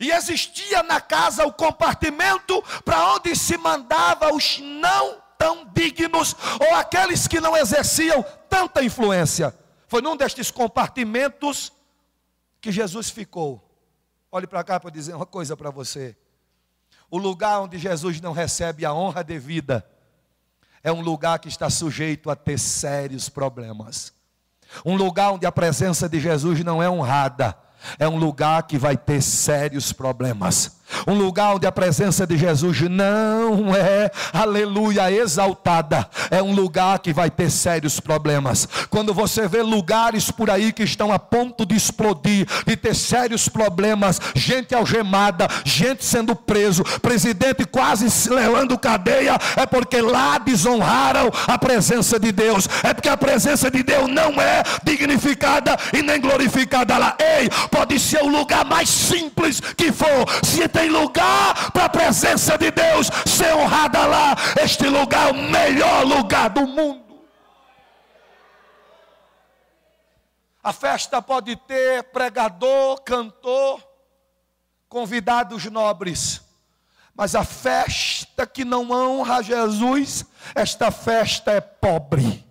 E 0.00 0.10
existia 0.10 0.82
na 0.82 1.00
casa 1.00 1.46
o 1.46 1.52
compartimento 1.52 2.62
para 2.84 3.14
onde 3.14 3.34
se 3.36 3.56
mandava 3.56 4.32
os 4.34 4.58
não 4.58 5.22
tão 5.38 5.70
dignos 5.72 6.34
ou 6.60 6.74
aqueles 6.74 7.28
que 7.28 7.40
não 7.40 7.56
exerciam 7.56 8.24
tanta 8.48 8.82
influência. 8.82 9.54
Foi 9.88 10.02
num 10.02 10.16
destes 10.16 10.50
compartimentos 10.50 11.72
que 12.60 12.72
Jesus 12.72 13.10
ficou. 13.10 13.62
Olhe 14.30 14.46
para 14.46 14.64
cá 14.64 14.80
para 14.80 14.90
dizer 14.90 15.14
uma 15.14 15.26
coisa 15.26 15.56
para 15.56 15.70
você. 15.70 16.16
O 17.10 17.18
lugar 17.18 17.60
onde 17.60 17.78
Jesus 17.78 18.20
não 18.20 18.32
recebe 18.32 18.84
a 18.84 18.92
honra 18.92 19.22
devida 19.22 19.86
é 20.82 20.92
um 20.92 21.00
lugar 21.00 21.38
que 21.38 21.48
está 21.48 21.68
sujeito 21.68 22.30
a 22.30 22.36
ter 22.36 22.58
sérios 22.58 23.28
problemas. 23.28 24.12
Um 24.84 24.96
lugar 24.96 25.32
onde 25.32 25.46
a 25.46 25.52
presença 25.52 26.08
de 26.08 26.20
Jesus 26.20 26.62
não 26.64 26.82
é 26.82 26.90
honrada 26.90 27.56
é 27.98 28.08
um 28.08 28.16
lugar 28.16 28.62
que 28.64 28.78
vai 28.78 28.96
ter 28.96 29.22
sérios 29.22 29.92
problemas. 29.92 30.76
Um 31.06 31.14
lugar 31.14 31.54
onde 31.54 31.66
a 31.66 31.72
presença 31.72 32.26
de 32.26 32.36
Jesus 32.36 32.80
não 32.82 33.74
é, 33.74 34.10
aleluia, 34.32 35.10
exaltada. 35.10 36.08
É 36.30 36.42
um 36.42 36.54
lugar 36.54 36.98
que 36.98 37.12
vai 37.12 37.30
ter 37.30 37.50
sérios 37.50 38.00
problemas. 38.00 38.68
Quando 38.90 39.12
você 39.12 39.48
vê 39.48 39.62
lugares 39.62 40.30
por 40.30 40.50
aí 40.50 40.72
que 40.72 40.82
estão 40.82 41.12
a 41.12 41.18
ponto 41.18 41.64
de 41.64 41.76
explodir, 41.76 42.46
de 42.66 42.76
ter 42.76 42.94
sérios 42.94 43.48
problemas, 43.48 44.20
gente 44.34 44.74
algemada, 44.74 45.48
gente 45.64 46.04
sendo 46.04 46.34
preso, 46.34 46.84
presidente 47.00 47.64
quase 47.64 48.10
se 48.10 48.30
levando 48.30 48.78
cadeia, 48.78 49.38
é 49.56 49.66
porque 49.66 50.00
lá 50.00 50.38
desonraram 50.38 51.30
a 51.46 51.58
presença 51.58 52.18
de 52.18 52.32
Deus. 52.32 52.68
É 52.82 52.92
porque 52.92 53.08
a 53.08 53.16
presença 53.16 53.70
de 53.70 53.82
Deus 53.82 54.08
não 54.08 54.40
é 54.40 54.62
dignificada 54.84 55.76
e 55.92 56.02
nem 56.02 56.20
glorificada 56.20 56.96
lá. 56.98 57.16
Ei, 57.18 57.48
pode 57.70 57.98
ser 57.98 58.22
o 58.22 58.28
lugar 58.28 58.64
mais 58.64 58.88
simples 58.88 59.60
que 59.60 59.92
for, 59.92 60.26
se 60.42 60.68
tem 60.76 60.90
lugar 60.90 61.72
para 61.72 61.86
a 61.86 61.88
presença 61.88 62.58
de 62.58 62.70
Deus 62.70 63.08
ser 63.24 63.54
honrada 63.54 64.06
lá. 64.06 64.36
Este 64.62 64.86
lugar 64.88 65.28
é 65.28 65.30
o 65.30 65.34
melhor 65.34 66.04
lugar 66.04 66.50
do 66.50 66.66
mundo. 66.66 67.24
A 70.62 70.74
festa 70.74 71.22
pode 71.22 71.56
ter 71.56 72.02
pregador, 72.04 73.00
cantor, 73.00 73.82
convidados 74.86 75.64
nobres. 75.64 76.42
Mas 77.14 77.34
a 77.34 77.44
festa 77.44 78.46
que 78.46 78.62
não 78.62 78.90
honra 78.90 79.42
Jesus, 79.42 80.26
esta 80.54 80.90
festa 80.90 81.52
é 81.52 81.60
pobre. 81.62 82.44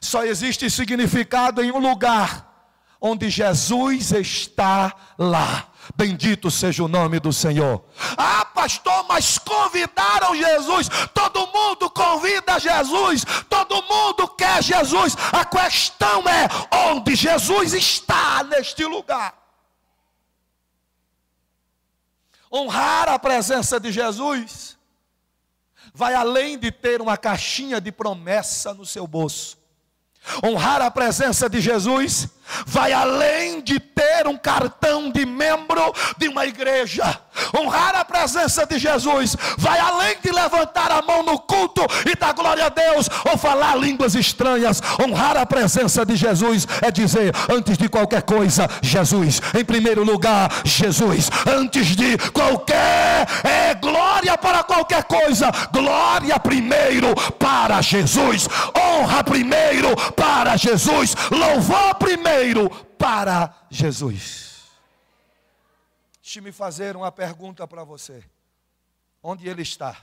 Só 0.00 0.24
existe 0.24 0.68
significado 0.68 1.62
em 1.62 1.70
um 1.70 1.78
lugar 1.78 2.52
onde 3.00 3.30
Jesus 3.30 4.10
está 4.10 4.92
lá. 5.16 5.68
Bendito 5.94 6.50
seja 6.50 6.82
o 6.82 6.88
nome 6.88 7.20
do 7.20 7.32
Senhor. 7.32 7.84
Ah, 8.16 8.44
pastor, 8.44 9.04
mas 9.08 9.38
convidaram 9.38 10.34
Jesus. 10.34 10.88
Todo 11.12 11.46
mundo 11.48 11.88
convida 11.90 12.58
Jesus. 12.58 13.24
Todo 13.48 13.82
mundo 13.82 14.28
quer 14.28 14.62
Jesus. 14.62 15.16
A 15.32 15.44
questão 15.44 16.24
é 16.28 16.48
onde 16.90 17.14
Jesus 17.14 17.72
está 17.72 18.42
neste 18.44 18.84
lugar. 18.84 19.34
Honrar 22.52 23.08
a 23.08 23.18
presença 23.18 23.78
de 23.78 23.92
Jesus 23.92 24.76
vai 25.92 26.14
além 26.14 26.58
de 26.58 26.70
ter 26.70 27.00
uma 27.00 27.16
caixinha 27.16 27.80
de 27.80 27.90
promessa 27.90 28.74
no 28.74 28.84
seu 28.84 29.06
bolso. 29.06 29.58
Honrar 30.44 30.82
a 30.82 30.90
presença 30.90 31.48
de 31.48 31.60
Jesus 31.60 32.28
vai 32.66 32.92
além 32.92 33.60
de 33.60 33.78
ter 33.78 34.26
um 34.26 34.36
cartão 34.36 35.10
de 35.10 35.24
membro 35.24 35.92
de 36.18 36.28
uma 36.28 36.46
igreja. 36.46 37.18
Honrar 37.54 37.94
a 37.96 38.04
presença 38.04 38.66
de 38.66 38.78
Jesus 38.78 39.36
vai 39.58 39.78
além 39.78 40.16
de 40.22 40.30
levantar 40.30 40.90
a 40.90 41.02
mão 41.02 41.22
no 41.22 41.38
culto 41.38 41.82
e 42.10 42.14
dar 42.14 42.32
glória 42.32 42.66
a 42.66 42.68
Deus 42.68 43.08
ou 43.30 43.36
falar 43.36 43.76
línguas 43.76 44.14
estranhas. 44.14 44.82
Honrar 45.02 45.36
a 45.36 45.46
presença 45.46 46.04
de 46.04 46.16
Jesus 46.16 46.66
é 46.82 46.90
dizer, 46.90 47.34
antes 47.50 47.76
de 47.76 47.88
qualquer 47.88 48.22
coisa, 48.22 48.68
Jesus. 48.82 49.40
Em 49.58 49.64
primeiro 49.64 50.04
lugar, 50.04 50.50
Jesus. 50.64 51.30
Antes 51.46 51.94
de 51.96 52.16
qualquer 52.32 53.26
é 53.44 53.74
glória 53.74 54.36
para 54.38 54.62
qualquer 54.62 55.04
coisa, 55.04 55.50
glória 55.72 56.38
primeiro 56.38 57.14
para 57.38 57.80
Jesus. 57.80 58.48
Honra 58.76 59.22
primeiro 59.24 59.94
para 60.12 60.56
Jesus. 60.56 61.14
Louvor 61.30 61.94
primeiro 61.96 62.35
para 62.98 63.54
Jesus. 63.70 64.64
Deixe-me 66.22 66.52
fazer 66.52 66.96
uma 66.96 67.12
pergunta 67.12 67.66
para 67.66 67.84
você. 67.84 68.24
Onde 69.22 69.48
ele 69.48 69.62
está? 69.62 69.96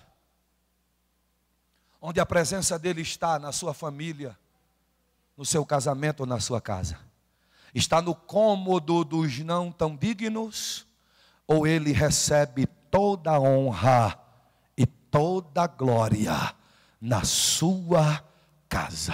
Onde 2.02 2.20
a 2.20 2.26
presença 2.26 2.80
dele 2.80 3.02
está 3.02 3.38
na 3.40 3.52
sua 3.52 3.74
família, 3.74 4.38
no 5.38 5.46
seu 5.46 5.66
casamento 5.66 6.22
ou 6.22 6.26
na 6.26 6.40
sua 6.40 6.60
casa? 6.60 7.00
Está 7.74 8.02
no 8.02 8.16
cômodo 8.16 9.04
dos 9.04 9.40
não 9.40 9.72
tão 9.72 9.96
dignos? 9.96 10.86
Ou 11.48 11.68
ele 11.68 11.92
recebe 11.92 12.66
toda 12.90 13.32
a 13.32 13.40
honra 13.40 14.20
e 14.78 14.86
toda 14.86 15.64
a 15.64 15.68
glória 15.68 16.56
na 17.02 17.24
sua 17.24 18.24
casa. 18.74 19.14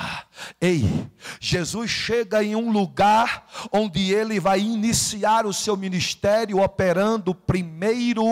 Ei, 0.61 1.05
Jesus 1.37 1.91
chega 1.91 2.41
em 2.41 2.55
um 2.55 2.71
lugar 2.71 3.45
onde 3.73 4.13
ele 4.13 4.39
vai 4.39 4.61
iniciar 4.61 5.45
o 5.45 5.51
seu 5.51 5.75
ministério, 5.75 6.61
operando 6.61 7.31
o 7.31 7.35
primeiro 7.35 8.23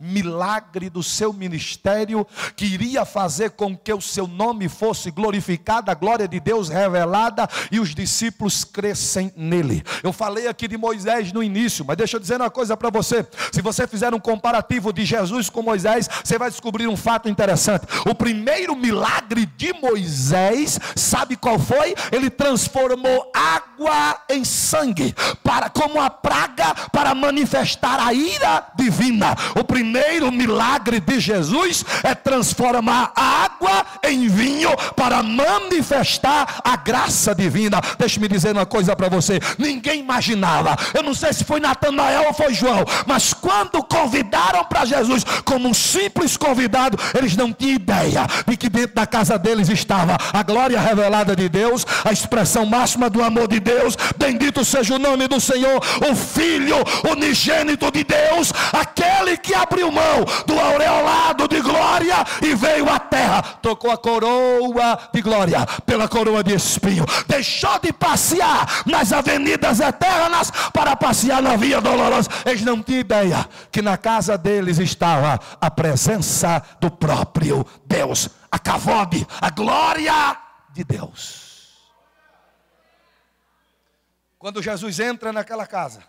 milagre 0.00 0.88
do 0.88 1.02
seu 1.02 1.32
ministério, 1.32 2.24
que 2.54 2.64
iria 2.64 3.04
fazer 3.04 3.50
com 3.50 3.76
que 3.76 3.92
o 3.92 4.00
seu 4.00 4.28
nome 4.28 4.68
fosse 4.68 5.10
glorificado, 5.10 5.90
a 5.90 5.94
glória 5.94 6.28
de 6.28 6.38
Deus 6.38 6.68
revelada 6.68 7.48
e 7.72 7.80
os 7.80 7.92
discípulos 7.92 8.62
crescem 8.62 9.32
nele. 9.36 9.82
Eu 10.04 10.12
falei 10.12 10.46
aqui 10.46 10.68
de 10.68 10.76
Moisés 10.76 11.32
no 11.32 11.42
início, 11.42 11.84
mas 11.84 11.96
deixa 11.96 12.16
eu 12.16 12.20
dizer 12.20 12.40
uma 12.40 12.50
coisa 12.50 12.76
para 12.76 12.90
você: 12.90 13.26
se 13.50 13.60
você 13.60 13.88
fizer 13.88 14.14
um 14.14 14.20
comparativo 14.20 14.92
de 14.92 15.04
Jesus 15.04 15.50
com 15.50 15.62
Moisés, 15.62 16.08
você 16.22 16.38
vai 16.38 16.48
descobrir 16.48 16.86
um 16.86 16.96
fato 16.96 17.28
interessante. 17.28 17.86
O 18.08 18.14
primeiro 18.14 18.76
milagre 18.76 19.46
de 19.46 19.72
Moisés 19.72 20.75
sabe 20.94 21.36
qual 21.36 21.58
foi? 21.58 21.94
Ele 22.12 22.30
transformou 22.30 23.30
água 23.34 24.18
em 24.28 24.44
sangue, 24.44 25.14
para 25.42 25.68
como 25.68 26.00
a 26.00 26.10
praga 26.10 26.74
para 26.92 27.14
manifestar 27.14 28.00
a 28.00 28.12
ira 28.12 28.66
divina. 28.76 29.34
O 29.58 29.64
primeiro 29.64 30.30
milagre 30.32 31.00
de 31.00 31.20
Jesus 31.20 31.84
é 32.02 32.14
transformar 32.14 33.12
água 33.14 33.84
em 34.04 34.28
vinho 34.28 34.70
para 34.94 35.22
manifestar 35.22 36.60
a 36.64 36.76
graça 36.76 37.34
divina. 37.34 37.80
Deixe-me 37.98 38.28
dizer 38.28 38.52
uma 38.52 38.66
coisa 38.66 38.96
para 38.96 39.08
você: 39.08 39.40
ninguém 39.58 40.00
imaginava. 40.00 40.76
Eu 40.94 41.02
não 41.02 41.14
sei 41.14 41.32
se 41.32 41.44
foi 41.44 41.60
Natanael 41.60 42.26
ou 42.28 42.34
foi 42.34 42.54
João, 42.54 42.84
mas 43.06 43.32
quando 43.32 43.82
convidaram 43.82 44.64
para 44.64 44.84
Jesus 44.84 45.24
como 45.44 45.68
um 45.68 45.74
simples 45.74 46.36
convidado, 46.36 46.98
eles 47.16 47.36
não 47.36 47.52
tinham 47.52 47.76
ideia 47.76 48.26
de 48.46 48.56
que 48.56 48.68
dentro 48.68 48.94
da 48.94 49.06
casa 49.06 49.38
deles 49.38 49.68
estava 49.68 50.16
a 50.32 50.42
glória 50.42 50.65
glória 50.66 50.80
revelada 50.80 51.36
de 51.36 51.48
Deus, 51.48 51.86
a 52.04 52.10
expressão 52.10 52.66
máxima 52.66 53.08
do 53.08 53.22
amor 53.22 53.46
de 53.46 53.60
Deus. 53.60 53.96
Bendito 54.18 54.64
seja 54.64 54.96
o 54.96 54.98
nome 54.98 55.28
do 55.28 55.40
Senhor, 55.40 55.80
o 56.10 56.16
Filho 56.16 56.76
unigênito 57.08 57.88
de 57.92 58.02
Deus, 58.02 58.52
aquele 58.72 59.36
que 59.36 59.54
abriu 59.54 59.92
mão 59.92 60.24
do 60.44 60.58
aureolado 60.58 61.46
de 61.46 61.60
glória 61.60 62.16
e 62.42 62.54
veio 62.56 62.90
à 62.90 62.98
terra, 62.98 63.42
tocou 63.62 63.92
a 63.92 63.96
coroa 63.96 64.98
de 65.14 65.22
glória 65.22 65.64
pela 65.86 66.08
coroa 66.08 66.42
de 66.42 66.54
espinho, 66.54 67.04
deixou 67.28 67.78
de 67.78 67.92
passear 67.92 68.82
nas 68.84 69.12
avenidas 69.12 69.78
eternas 69.78 70.50
para 70.72 70.96
passear 70.96 71.40
na 71.40 71.54
via 71.54 71.80
dolorosa. 71.80 72.28
Eles 72.44 72.62
não 72.62 72.82
tinham 72.82 73.00
ideia 73.00 73.48
que 73.70 73.80
na 73.80 73.96
casa 73.96 74.36
deles 74.36 74.78
estava 74.78 75.38
a 75.60 75.70
presença 75.70 76.60
do 76.80 76.90
próprio 76.90 77.64
Deus, 77.86 78.28
a 78.50 78.58
cavode, 78.58 79.24
a 79.40 79.50
glória 79.50 80.45
de 80.76 80.84
Deus. 80.84 81.90
Quando 84.38 84.62
Jesus 84.62 85.00
entra 85.00 85.32
naquela 85.32 85.66
casa, 85.66 86.04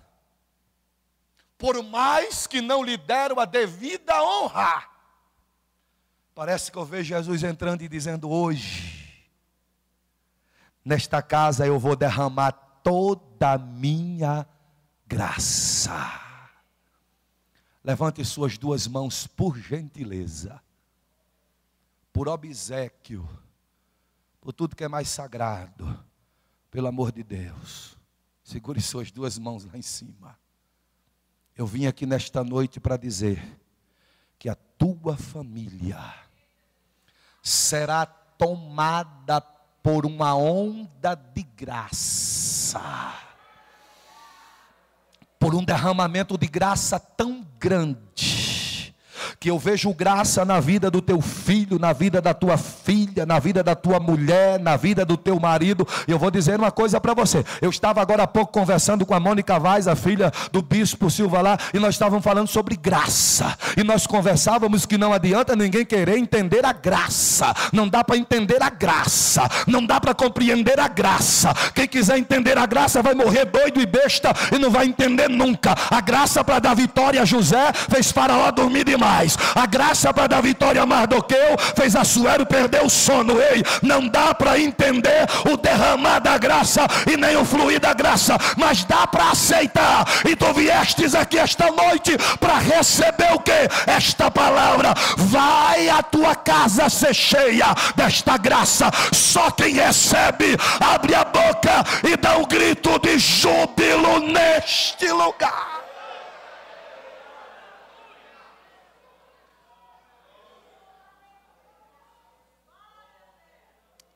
por 1.57 1.81
mais 1.81 2.45
que 2.45 2.61
não 2.61 2.83
lhe 2.83 2.97
deram 2.97 3.39
a 3.39 3.45
devida 3.45 4.21
honra, 4.21 4.87
parece 6.35 6.71
que 6.71 6.77
eu 6.77 6.85
vejo 6.85 7.07
Jesus 7.07 7.41
entrando 7.43 7.81
e 7.81 7.87
dizendo: 7.87 8.29
Hoje, 8.29 9.25
nesta 10.83 11.21
casa 11.21 11.65
eu 11.65 11.79
vou 11.79 11.95
derramar 11.95 12.51
toda 12.83 13.53
a 13.53 13.57
minha 13.57 14.45
graça. 15.07 15.95
Levante 17.83 18.23
suas 18.25 18.57
duas 18.57 18.85
mãos, 18.85 19.25
por 19.25 19.57
gentileza, 19.57 20.61
por 22.11 22.27
obsequio 22.27 23.27
por 24.47 24.53
tudo 24.53 24.77
que 24.77 24.83
é 24.85 24.87
mais 24.87 25.09
sagrado, 25.09 26.01
pelo 26.71 26.87
amor 26.87 27.11
de 27.11 27.21
Deus, 27.21 27.97
segure 28.41 28.79
suas 28.81 29.11
duas 29.11 29.37
mãos 29.37 29.65
lá 29.65 29.77
em 29.77 29.81
cima. 29.81 30.39
Eu 31.53 31.67
vim 31.67 31.85
aqui 31.85 32.05
nesta 32.05 32.45
noite 32.45 32.79
para 32.79 32.95
dizer 32.95 33.59
que 34.39 34.47
a 34.47 34.55
tua 34.55 35.17
família 35.17 35.99
será 37.43 38.05
tomada 38.05 39.41
por 39.83 40.05
uma 40.05 40.33
onda 40.33 41.13
de 41.13 41.43
graça, 41.43 42.79
por 45.37 45.53
um 45.53 45.61
derramamento 45.65 46.37
de 46.37 46.47
graça 46.47 46.97
tão 46.97 47.45
grande 47.59 48.46
que 49.39 49.51
eu 49.51 49.59
vejo 49.59 49.93
graça 49.93 50.43
na 50.43 50.59
vida 50.59 50.89
do 50.89 51.01
teu 51.01 51.21
filho, 51.21 51.77
na 51.77 51.93
vida 51.93 52.19
da 52.19 52.33
tua 52.33 52.57
filha, 52.57 53.25
na 53.25 53.37
vida 53.37 53.63
da 53.63 53.75
tua 53.75 53.99
mulher, 53.99 54.59
na 54.59 54.75
vida 54.75 55.05
do 55.05 55.15
teu 55.15 55.39
marido. 55.39 55.87
E 56.07 56.11
eu 56.11 56.17
vou 56.17 56.31
dizer 56.31 56.59
uma 56.59 56.71
coisa 56.71 56.99
para 56.99 57.13
você. 57.13 57.45
Eu 57.61 57.69
estava 57.69 58.01
agora 58.01 58.23
há 58.23 58.27
pouco 58.27 58.51
conversando 58.51 59.05
com 59.05 59.13
a 59.13 59.19
Mônica 59.19 59.59
Vaz, 59.59 59.87
a 59.87 59.95
filha 59.95 60.31
do 60.51 60.61
bispo 60.61 61.09
Silva 61.09 61.41
lá, 61.41 61.57
e 61.73 61.77
nós 61.77 61.95
estávamos 61.95 62.23
falando 62.23 62.47
sobre 62.47 62.75
graça. 62.75 63.55
E 63.75 63.83
nós 63.83 64.07
conversávamos 64.07 64.85
que 64.85 64.97
não 64.97 65.13
adianta 65.13 65.55
ninguém 65.55 65.85
querer 65.85 66.17
entender 66.17 66.65
a 66.65 66.73
graça. 66.73 67.53
Não 67.71 67.87
dá 67.87 68.03
para 68.03 68.17
entender 68.17 68.61
a 68.63 68.69
graça. 68.69 69.47
Não 69.67 69.85
dá 69.85 70.01
para 70.01 70.15
compreender 70.15 70.79
a 70.79 70.87
graça. 70.87 71.53
Quem 71.75 71.87
quiser 71.87 72.17
entender 72.17 72.57
a 72.57 72.65
graça 72.65 73.03
vai 73.03 73.13
morrer 73.13 73.45
doido 73.45 73.79
e 73.79 73.85
besta 73.85 74.33
e 74.51 74.57
não 74.57 74.71
vai 74.71 74.87
entender 74.87 75.29
nunca. 75.29 75.75
A 75.91 76.01
graça 76.01 76.43
para 76.43 76.57
dar 76.57 76.73
vitória 76.73 77.21
a 77.21 77.25
José 77.25 77.71
fez 77.73 78.11
Faraó 78.11 78.49
dormir 78.51 78.83
demais. 78.83 79.26
A 79.55 79.65
graça 79.65 80.13
para 80.13 80.27
dar 80.27 80.41
vitória 80.41 80.81
a 80.81 80.85
Mardoqueu 80.85 81.57
fez 81.75 81.95
Assuero 81.95 82.45
perder 82.45 82.83
o 82.83 82.89
sono. 82.89 83.41
Ei, 83.41 83.63
não 83.81 84.07
dá 84.07 84.33
para 84.33 84.59
entender 84.59 85.25
o 85.51 85.57
derramar 85.57 86.19
da 86.19 86.37
graça 86.37 86.85
e 87.11 87.17
nem 87.17 87.35
o 87.35 87.45
fluir 87.45 87.79
da 87.79 87.93
graça, 87.93 88.37
mas 88.55 88.83
dá 88.83 89.07
para 89.07 89.31
aceitar. 89.31 90.05
E 90.25 90.35
tu 90.35 90.53
viestes 90.53 91.15
aqui 91.15 91.37
esta 91.37 91.71
noite 91.71 92.17
para 92.39 92.57
receber 92.59 93.33
o 93.33 93.39
que? 93.39 93.67
Esta 93.87 94.29
palavra. 94.29 94.93
Vai 95.17 95.89
a 95.89 96.03
tua 96.03 96.35
casa 96.35 96.89
ser 96.89 97.13
cheia 97.13 97.67
desta 97.95 98.37
graça. 98.37 98.89
Só 99.13 99.51
quem 99.51 99.73
recebe, 99.73 100.57
abre 100.79 101.15
a 101.15 101.23
boca 101.23 101.83
e 102.03 102.15
dá 102.15 102.37
um 102.37 102.45
grito 102.45 102.99
de 102.99 103.17
júbilo 103.17 104.19
neste 104.19 105.11
lugar. 105.11 105.76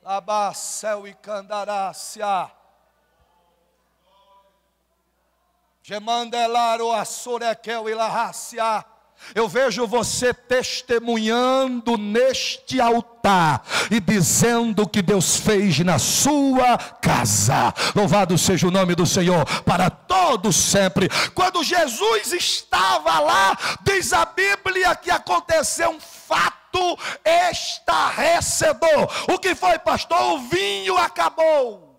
Labacel 0.03 1.07
e 1.07 1.13
Candarácia. 1.13 2.49
Gemandelaro 5.83 6.91
Assurekel 6.91 7.87
e 7.87 7.93
Larrácia. 7.93 8.85
Eu 9.35 9.47
vejo 9.47 9.85
você 9.85 10.33
testemunhando 10.33 11.95
neste 11.97 12.81
altar 12.81 13.63
e 13.91 13.99
dizendo 13.99 14.89
que 14.89 15.03
Deus 15.03 15.37
fez 15.37 15.77
na 15.79 15.99
sua 15.99 16.77
casa. 16.77 17.71
Louvado 17.95 18.35
seja 18.39 18.67
o 18.67 18.71
nome 18.71 18.95
do 18.95 19.05
Senhor 19.05 19.45
para 19.63 19.91
todos 19.91 20.55
sempre. 20.55 21.07
Quando 21.35 21.63
Jesus 21.63 22.33
estava 22.33 23.19
lá, 23.19 23.55
diz 23.83 24.11
a 24.11 24.25
Bíblia 24.25 24.95
que 24.95 25.11
aconteceu 25.11 25.91
um 25.91 25.99
fato 25.99 26.60
estarrecedor. 27.23 29.07
O 29.31 29.39
que 29.39 29.55
foi, 29.55 29.79
pastor? 29.79 30.19
O 30.33 30.39
vinho 30.47 30.97
acabou. 30.97 31.91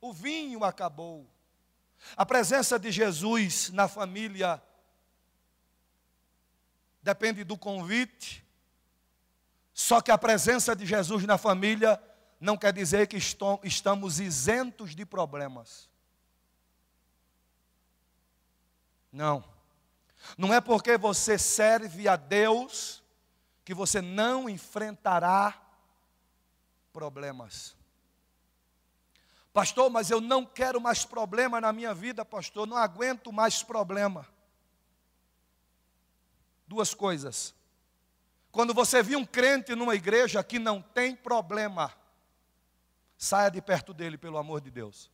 O 0.00 0.12
vinho 0.12 0.64
acabou. 0.64 1.26
A 2.16 2.24
presença 2.24 2.78
de 2.78 2.90
Jesus 2.92 3.70
na 3.70 3.88
família 3.88 4.62
depende 7.02 7.44
do 7.44 7.56
convite. 7.56 8.44
Só 9.72 10.00
que 10.00 10.10
a 10.10 10.18
presença 10.18 10.74
de 10.74 10.86
Jesus 10.86 11.24
na 11.24 11.36
família 11.36 12.02
não 12.40 12.56
quer 12.56 12.72
dizer 12.72 13.06
que 13.06 13.16
estamos 13.16 14.20
isentos 14.20 14.94
de 14.94 15.04
problemas. 15.04 15.88
Não. 19.12 19.55
Não 20.36 20.52
é 20.52 20.60
porque 20.60 20.96
você 20.96 21.38
serve 21.38 22.08
a 22.08 22.16
Deus 22.16 23.02
que 23.64 23.74
você 23.74 24.00
não 24.00 24.48
enfrentará 24.48 25.60
problemas. 26.92 27.74
Pastor, 29.52 29.90
mas 29.90 30.10
eu 30.10 30.20
não 30.20 30.44
quero 30.44 30.80
mais 30.80 31.04
problema 31.04 31.60
na 31.60 31.72
minha 31.72 31.94
vida, 31.94 32.24
pastor, 32.24 32.66
não 32.66 32.76
aguento 32.76 33.32
mais 33.32 33.62
problema 33.62 34.26
duas 36.66 36.92
coisas. 36.92 37.54
Quando 38.50 38.74
você 38.74 39.02
viu 39.02 39.18
um 39.18 39.24
crente 39.24 39.74
numa 39.74 39.94
igreja 39.94 40.42
que 40.42 40.58
não 40.58 40.80
tem 40.80 41.14
problema, 41.14 41.92
saia 43.16 43.50
de 43.50 43.60
perto 43.60 43.94
dele, 43.94 44.18
pelo 44.18 44.38
amor 44.38 44.60
de 44.60 44.70
Deus, 44.70 45.10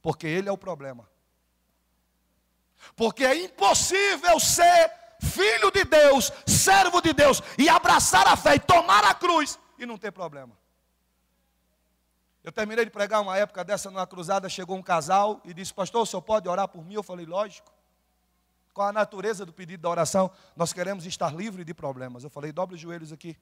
porque 0.00 0.26
ele 0.26 0.48
é 0.48 0.52
o 0.52 0.58
problema. 0.58 1.08
Porque 2.96 3.24
é 3.24 3.44
impossível 3.44 4.38
ser 4.40 4.90
filho 5.20 5.70
de 5.70 5.84
Deus, 5.84 6.32
servo 6.46 7.00
de 7.00 7.12
Deus, 7.12 7.42
e 7.58 7.68
abraçar 7.68 8.26
a 8.26 8.36
fé 8.36 8.56
e 8.56 8.60
tomar 8.60 9.04
a 9.04 9.14
cruz 9.14 9.58
e 9.78 9.86
não 9.86 9.96
ter 9.96 10.10
problema. 10.10 10.56
Eu 12.42 12.50
terminei 12.50 12.84
de 12.84 12.90
pregar 12.90 13.20
uma 13.20 13.38
época 13.38 13.62
dessa 13.62 13.90
numa 13.90 14.06
cruzada, 14.06 14.48
chegou 14.48 14.76
um 14.76 14.82
casal 14.82 15.40
e 15.44 15.54
disse: 15.54 15.72
Pastor, 15.72 16.02
o 16.02 16.06
senhor 16.06 16.22
pode 16.22 16.48
orar 16.48 16.66
por 16.66 16.84
mim? 16.84 16.94
Eu 16.94 17.02
falei: 17.02 17.24
Lógico. 17.24 17.72
Qual 18.72 18.88
a 18.88 18.92
natureza 18.92 19.44
do 19.44 19.52
pedido 19.52 19.82
da 19.82 19.90
oração? 19.90 20.30
Nós 20.56 20.72
queremos 20.72 21.04
estar 21.04 21.34
livre 21.34 21.64
de 21.64 21.74
problemas. 21.74 22.24
Eu 22.24 22.30
falei, 22.30 22.52
dobre 22.52 22.74
os 22.74 22.80
joelhos 22.80 23.12
aqui. 23.12 23.36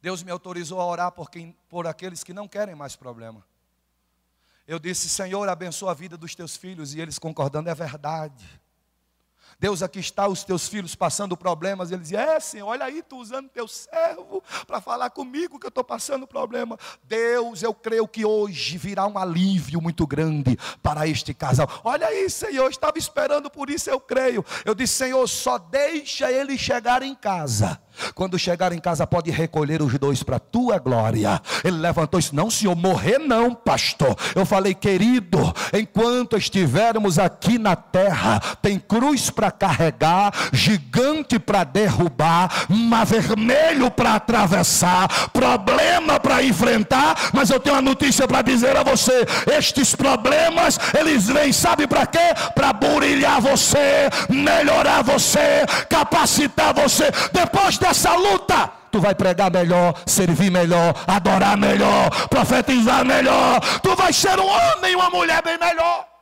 Deus 0.00 0.22
me 0.22 0.30
autorizou 0.30 0.80
a 0.80 0.86
orar 0.86 1.10
por, 1.10 1.30
quem, 1.30 1.56
por 1.68 1.86
aqueles 1.86 2.22
que 2.22 2.32
não 2.32 2.46
querem 2.46 2.74
mais 2.74 2.94
problema. 2.94 3.44
Eu 4.66 4.78
disse, 4.78 5.08
Senhor, 5.08 5.48
abençoa 5.48 5.90
a 5.90 5.94
vida 5.94 6.16
dos 6.16 6.34
teus 6.34 6.56
filhos, 6.56 6.94
e 6.94 7.00
eles 7.00 7.18
concordando, 7.18 7.68
é 7.68 7.74
verdade. 7.74 8.62
Deus, 9.58 9.82
aqui 9.82 10.00
está 10.00 10.26
os 10.26 10.42
teus 10.42 10.68
filhos 10.68 10.94
passando 10.94 11.36
problemas. 11.36 11.90
Ele 11.90 12.02
dizia: 12.02 12.20
É, 12.20 12.40
Senhor, 12.40 12.66
olha 12.66 12.84
aí, 12.84 13.02
tu 13.02 13.16
usando 13.16 13.48
teu 13.48 13.68
servo 13.68 14.42
para 14.66 14.80
falar 14.80 15.10
comigo 15.10 15.58
que 15.58 15.66
eu 15.66 15.68
estou 15.68 15.84
passando 15.84 16.26
problema. 16.26 16.78
Deus, 17.04 17.62
eu 17.62 17.72
creio 17.72 18.06
que 18.08 18.24
hoje 18.24 18.76
virá 18.76 19.06
um 19.06 19.16
alívio 19.16 19.80
muito 19.80 20.06
grande 20.06 20.58
para 20.82 21.06
este 21.06 21.32
casal. 21.32 21.68
Olha 21.84 22.08
aí, 22.08 22.28
Senhor, 22.28 22.64
eu 22.64 22.70
estava 22.70 22.98
esperando 22.98 23.50
por 23.50 23.70
isso, 23.70 23.88
eu 23.88 24.00
creio. 24.00 24.44
Eu 24.64 24.74
disse: 24.74 24.94
Senhor, 24.94 25.26
só 25.28 25.56
deixa 25.58 26.30
ele 26.32 26.58
chegar 26.58 27.02
em 27.02 27.14
casa 27.14 27.80
quando 28.14 28.38
chegar 28.38 28.72
em 28.72 28.78
casa, 28.78 29.06
pode 29.06 29.30
recolher 29.30 29.82
os 29.82 29.98
dois 29.98 30.22
para 30.22 30.36
a 30.36 30.40
tua 30.40 30.78
glória. 30.78 31.40
Ele 31.62 31.78
levantou 31.78 32.20
disse: 32.24 32.34
Não, 32.34 32.50
senhor, 32.50 32.74
morrer 32.74 33.18
não, 33.18 33.54
pastor. 33.54 34.16
Eu 34.34 34.46
falei, 34.46 34.74
querido, 34.74 35.38
enquanto 35.72 36.36
estivermos 36.36 37.18
aqui 37.18 37.58
na 37.58 37.76
terra, 37.76 38.40
tem 38.62 38.78
cruz 38.78 39.30
para 39.30 39.50
carregar, 39.50 40.32
gigante 40.52 41.38
para 41.38 41.64
derrubar, 41.64 42.66
mar 42.68 43.04
vermelho 43.06 43.90
para 43.90 44.14
atravessar, 44.14 45.30
problema 45.30 46.18
para 46.18 46.42
enfrentar. 46.42 47.30
Mas 47.32 47.50
eu 47.50 47.60
tenho 47.60 47.76
uma 47.76 47.82
notícia 47.82 48.26
para 48.26 48.42
dizer 48.42 48.76
a 48.76 48.82
você: 48.82 49.24
estes 49.56 49.94
problemas, 49.94 50.78
eles 50.98 51.26
vêm, 51.26 51.52
sabe 51.52 51.86
para 51.86 52.06
quê? 52.06 52.34
Para 52.54 52.72
burilhar 52.72 53.40
você, 53.40 54.08
melhorar 54.28 55.02
você, 55.02 55.64
capacitar 55.88 56.74
você. 56.74 57.10
Depois 57.32 57.78
dessa 57.84 58.14
luta, 58.14 58.70
tu 58.90 58.98
vai 58.98 59.14
pregar 59.14 59.50
melhor, 59.50 59.94
servir 60.06 60.50
melhor, 60.50 60.94
adorar 61.06 61.56
melhor, 61.56 62.10
profetizar 62.28 63.04
melhor. 63.04 63.60
Tu 63.82 63.94
vai 63.94 64.12
ser 64.12 64.40
um 64.40 64.46
homem 64.46 64.92
e 64.92 64.96
uma 64.96 65.10
mulher 65.10 65.42
bem 65.42 65.58
melhor. 65.58 66.13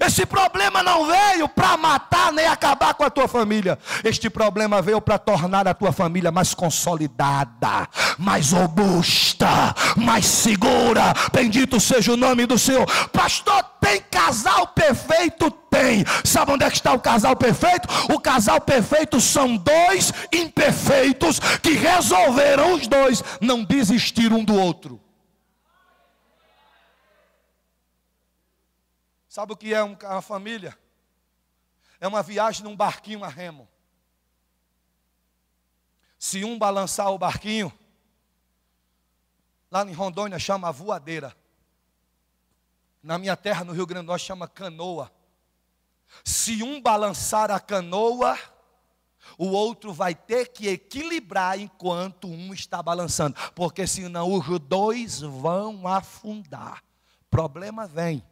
Esse 0.00 0.26
problema 0.26 0.82
não 0.82 1.06
veio 1.06 1.48
para 1.48 1.76
matar 1.76 2.32
nem 2.32 2.46
acabar 2.46 2.94
com 2.94 3.04
a 3.04 3.10
tua 3.10 3.28
família. 3.28 3.78
Este 4.04 4.28
problema 4.28 4.82
veio 4.82 5.00
para 5.00 5.18
tornar 5.18 5.66
a 5.66 5.74
tua 5.74 5.92
família 5.92 6.30
mais 6.30 6.54
consolidada, 6.54 7.88
mais 8.18 8.52
robusta, 8.52 9.74
mais 9.96 10.26
segura. 10.26 11.14
Bendito 11.32 11.80
seja 11.80 12.12
o 12.12 12.16
nome 12.16 12.46
do 12.46 12.58
Senhor. 12.58 12.86
Pastor, 13.12 13.62
tem 13.80 14.00
casal 14.10 14.66
perfeito? 14.68 15.50
Tem. 15.70 16.04
Sabe 16.24 16.52
onde 16.52 16.64
é 16.64 16.70
que 16.70 16.76
está 16.76 16.92
o 16.92 17.00
casal 17.00 17.36
perfeito? 17.36 17.88
O 18.12 18.18
casal 18.18 18.60
perfeito 18.60 19.20
são 19.20 19.56
dois 19.56 20.12
imperfeitos 20.32 21.38
que 21.38 21.72
resolveram 21.72 22.74
os 22.74 22.86
dois 22.86 23.22
não 23.40 23.62
desistir 23.62 24.32
um 24.32 24.44
do 24.44 24.54
outro. 24.54 25.05
Sabe 29.36 29.52
o 29.52 29.56
que 29.56 29.74
é 29.74 29.82
uma 29.82 30.22
família? 30.22 30.74
É 32.00 32.08
uma 32.08 32.22
viagem 32.22 32.64
num 32.64 32.74
barquinho 32.74 33.22
a 33.22 33.28
remo. 33.28 33.68
Se 36.18 36.42
um 36.42 36.58
balançar 36.58 37.10
o 37.12 37.18
barquinho, 37.18 37.70
lá 39.70 39.84
em 39.84 39.92
Rondônia 39.92 40.38
chama 40.38 40.72
voadeira. 40.72 41.36
Na 43.02 43.18
minha 43.18 43.36
terra, 43.36 43.62
no 43.62 43.74
Rio 43.74 43.84
Grande 43.84 44.06
do 44.06 44.08
Norte, 44.08 44.24
chama 44.24 44.48
canoa. 44.48 45.12
Se 46.24 46.62
um 46.62 46.80
balançar 46.80 47.50
a 47.50 47.60
canoa, 47.60 48.38
o 49.36 49.48
outro 49.48 49.92
vai 49.92 50.14
ter 50.14 50.48
que 50.48 50.66
equilibrar 50.66 51.60
enquanto 51.60 52.26
um 52.26 52.54
está 52.54 52.82
balançando, 52.82 53.36
porque 53.54 53.86
senão 53.86 54.32
os 54.32 54.58
dois 54.60 55.20
vão 55.20 55.86
afundar. 55.86 56.82
Problema 57.28 57.86
vem 57.86 58.24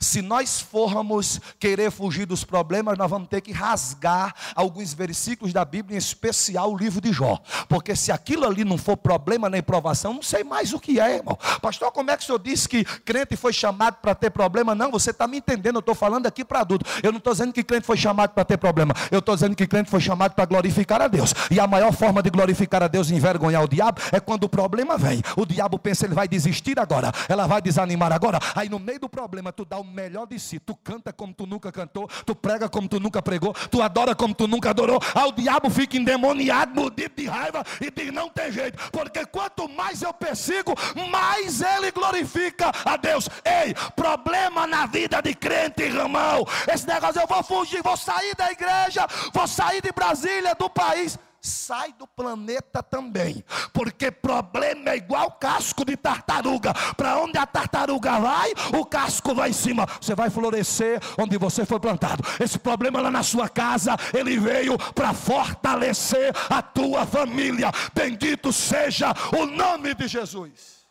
Se 0.00 0.22
nós 0.22 0.60
formos 0.60 1.40
querer 1.58 1.90
fugir 1.90 2.26
dos 2.26 2.44
problemas, 2.44 2.96
nós 2.98 3.10
vamos 3.10 3.28
ter 3.28 3.40
que 3.40 3.52
rasgar 3.52 4.34
alguns 4.54 4.92
versículos 4.92 5.52
da 5.52 5.64
Bíblia, 5.64 5.96
em 5.96 5.98
especial 5.98 6.72
o 6.72 6.76
livro 6.76 7.00
de 7.00 7.12
Jó. 7.12 7.38
Porque 7.68 7.94
se 7.96 8.12
aquilo 8.12 8.46
ali 8.46 8.64
não 8.64 8.78
for 8.78 8.96
problema 8.96 9.48
nem 9.48 9.62
provação, 9.62 10.14
não 10.14 10.22
sei 10.22 10.44
mais 10.44 10.72
o 10.72 10.80
que 10.80 11.00
é, 11.00 11.16
irmão. 11.16 11.38
Pastor, 11.60 11.90
como 11.92 12.10
é 12.10 12.16
que 12.16 12.22
o 12.22 12.26
senhor 12.26 12.38
disse 12.38 12.68
que 12.68 12.84
crente 12.84 13.36
foi 13.36 13.52
chamado 13.52 13.96
para 13.96 14.14
ter 14.14 14.30
problema? 14.30 14.74
Não, 14.74 14.90
você 14.90 15.10
está 15.10 15.26
me 15.26 15.38
entendendo, 15.38 15.76
eu 15.76 15.80
estou 15.80 15.94
falando 15.94 16.26
aqui 16.26 16.44
para 16.44 16.60
adulto. 16.60 16.84
Eu 17.02 17.12
não 17.12 17.18
estou 17.18 17.32
dizendo 17.32 17.52
que 17.52 17.62
crente 17.62 17.86
foi 17.86 17.96
chamado 17.96 18.30
para 18.30 18.44
ter 18.44 18.56
problema. 18.56 18.94
Eu 19.10 19.18
estou 19.18 19.34
dizendo 19.34 19.54
que 19.56 19.66
crente 19.66 19.90
foi 19.90 20.00
chamado 20.00 20.34
para 20.34 20.44
glorificar 20.44 21.00
a 21.02 21.08
Deus. 21.08 21.34
E 21.50 21.58
a 21.58 21.66
maior 21.66 21.92
forma 21.92 22.22
de 22.22 22.30
glorificar 22.30 22.82
a 22.82 22.88
Deus 22.88 23.10
e 23.10 23.14
envergonhar 23.14 23.62
o 23.62 23.68
diabo 23.68 24.00
é 24.10 24.20
quando 24.20 24.44
o 24.44 24.48
problema 24.48 24.96
vem. 24.96 25.22
O 25.36 25.46
diabo 25.46 25.78
pensa, 25.78 26.06
ele 26.06 26.14
vai 26.14 26.28
desistir 26.28 26.78
agora, 26.78 27.12
ela 27.28 27.46
vai 27.46 27.60
desanimar 27.60 28.12
agora. 28.12 28.38
Aí 28.54 28.68
no 28.68 28.78
meio 28.78 29.00
do 29.00 29.08
problema, 29.08 29.52
tu 29.52 29.64
dá 29.72 29.78
o 29.78 29.84
melhor 29.84 30.26
de 30.26 30.38
si. 30.38 30.58
Tu 30.58 30.76
canta 30.76 31.14
como 31.14 31.32
tu 31.32 31.46
nunca 31.46 31.72
cantou, 31.72 32.06
tu 32.26 32.34
prega 32.34 32.68
como 32.68 32.86
tu 32.86 33.00
nunca 33.00 33.22
pregou, 33.22 33.54
tu 33.70 33.80
adora 33.80 34.14
como 34.14 34.34
tu 34.34 34.46
nunca 34.46 34.68
adorou. 34.68 35.00
Aí 35.14 35.26
o 35.26 35.32
diabo 35.32 35.70
fica 35.70 35.96
endemoniado, 35.96 36.74
mordido 36.74 37.14
de 37.16 37.26
raiva 37.26 37.64
e 37.80 37.90
diz: 37.90 38.12
não 38.12 38.28
tem 38.28 38.52
jeito, 38.52 38.76
porque 38.90 39.24
quanto 39.24 39.66
mais 39.70 40.02
eu 40.02 40.12
persigo, 40.12 40.74
mais 41.10 41.62
ele 41.62 41.90
glorifica 41.90 42.70
a 42.84 42.98
Deus. 42.98 43.30
Ei, 43.42 43.74
problema 43.96 44.66
na 44.66 44.84
vida 44.84 45.22
de 45.22 45.34
crente, 45.34 45.84
irmão. 45.84 46.46
Esse 46.70 46.86
negócio 46.86 47.22
eu 47.22 47.26
vou 47.26 47.42
fugir, 47.42 47.82
vou 47.82 47.96
sair 47.96 48.36
da 48.36 48.52
igreja, 48.52 49.06
vou 49.32 49.48
sair 49.48 49.80
de 49.80 49.90
Brasília, 49.90 50.54
do 50.54 50.68
país 50.68 51.18
sai 51.42 51.92
do 51.94 52.06
planeta 52.06 52.82
também, 52.82 53.44
porque 53.72 54.12
problema 54.12 54.90
é 54.90 54.96
igual 54.96 55.32
casco 55.32 55.84
de 55.84 55.96
tartaruga. 55.96 56.72
Para 56.96 57.18
onde 57.18 57.36
a 57.36 57.44
tartaruga 57.44 58.20
vai, 58.20 58.52
o 58.78 58.86
casco 58.86 59.34
vai 59.34 59.50
em 59.50 59.52
cima. 59.52 59.84
Você 60.00 60.14
vai 60.14 60.30
florescer 60.30 61.00
onde 61.18 61.36
você 61.36 61.66
foi 61.66 61.80
plantado. 61.80 62.22
Esse 62.40 62.58
problema 62.58 63.00
lá 63.00 63.10
na 63.10 63.24
sua 63.24 63.48
casa, 63.48 63.96
ele 64.14 64.38
veio 64.38 64.78
para 64.94 65.12
fortalecer 65.12 66.32
a 66.48 66.62
tua 66.62 67.04
família. 67.04 67.72
Bendito 67.92 68.52
seja 68.52 69.12
o 69.36 69.44
nome 69.44 69.94
de 69.94 70.06
Jesus. 70.06 70.82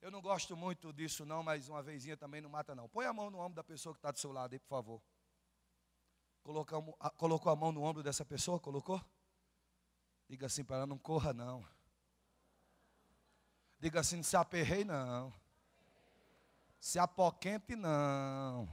Eu 0.00 0.10
não 0.10 0.20
gosto 0.20 0.56
muito 0.56 0.92
disso, 0.92 1.24
não, 1.24 1.42
mas 1.42 1.68
uma 1.68 1.82
vezinha 1.82 2.16
também 2.16 2.40
não 2.40 2.50
mata, 2.50 2.74
não. 2.74 2.88
Põe 2.88 3.06
a 3.06 3.12
mão 3.12 3.30
no 3.30 3.38
ombro 3.38 3.54
da 3.54 3.64
pessoa 3.64 3.94
que 3.94 3.98
está 3.98 4.10
do 4.10 4.18
seu 4.18 4.32
lado 4.32 4.52
aí, 4.52 4.58
por 4.58 4.68
favor. 4.68 5.02
Colocou, 6.44 6.98
colocou 7.16 7.50
a 7.50 7.56
mão 7.56 7.72
no 7.72 7.82
ombro 7.82 8.02
dessa 8.02 8.22
pessoa? 8.22 8.60
Colocou? 8.60 9.00
Diga 10.28 10.44
assim 10.46 10.62
para 10.62 10.76
ela: 10.76 10.86
não 10.86 10.98
corra, 10.98 11.32
não. 11.32 11.64
Diga 13.80 14.00
assim: 14.00 14.22
se 14.22 14.36
aperrei, 14.36 14.84
não. 14.84 15.32
Se 16.78 16.98
apoquente, 16.98 17.74
não. 17.74 18.68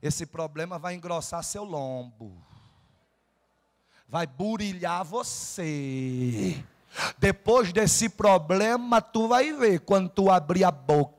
Esse 0.00 0.24
problema 0.24 0.78
vai 0.78 0.94
engrossar 0.94 1.42
seu 1.42 1.64
lombo. 1.64 2.40
Vai 4.06 4.24
burilhar 4.24 5.04
você. 5.04 6.64
Depois 7.18 7.72
desse 7.72 8.08
problema, 8.08 9.02
tu 9.02 9.26
vai 9.26 9.52
ver 9.52 9.80
quando 9.80 10.08
tu 10.08 10.30
abrir 10.30 10.62
a 10.62 10.70
boca 10.70 11.13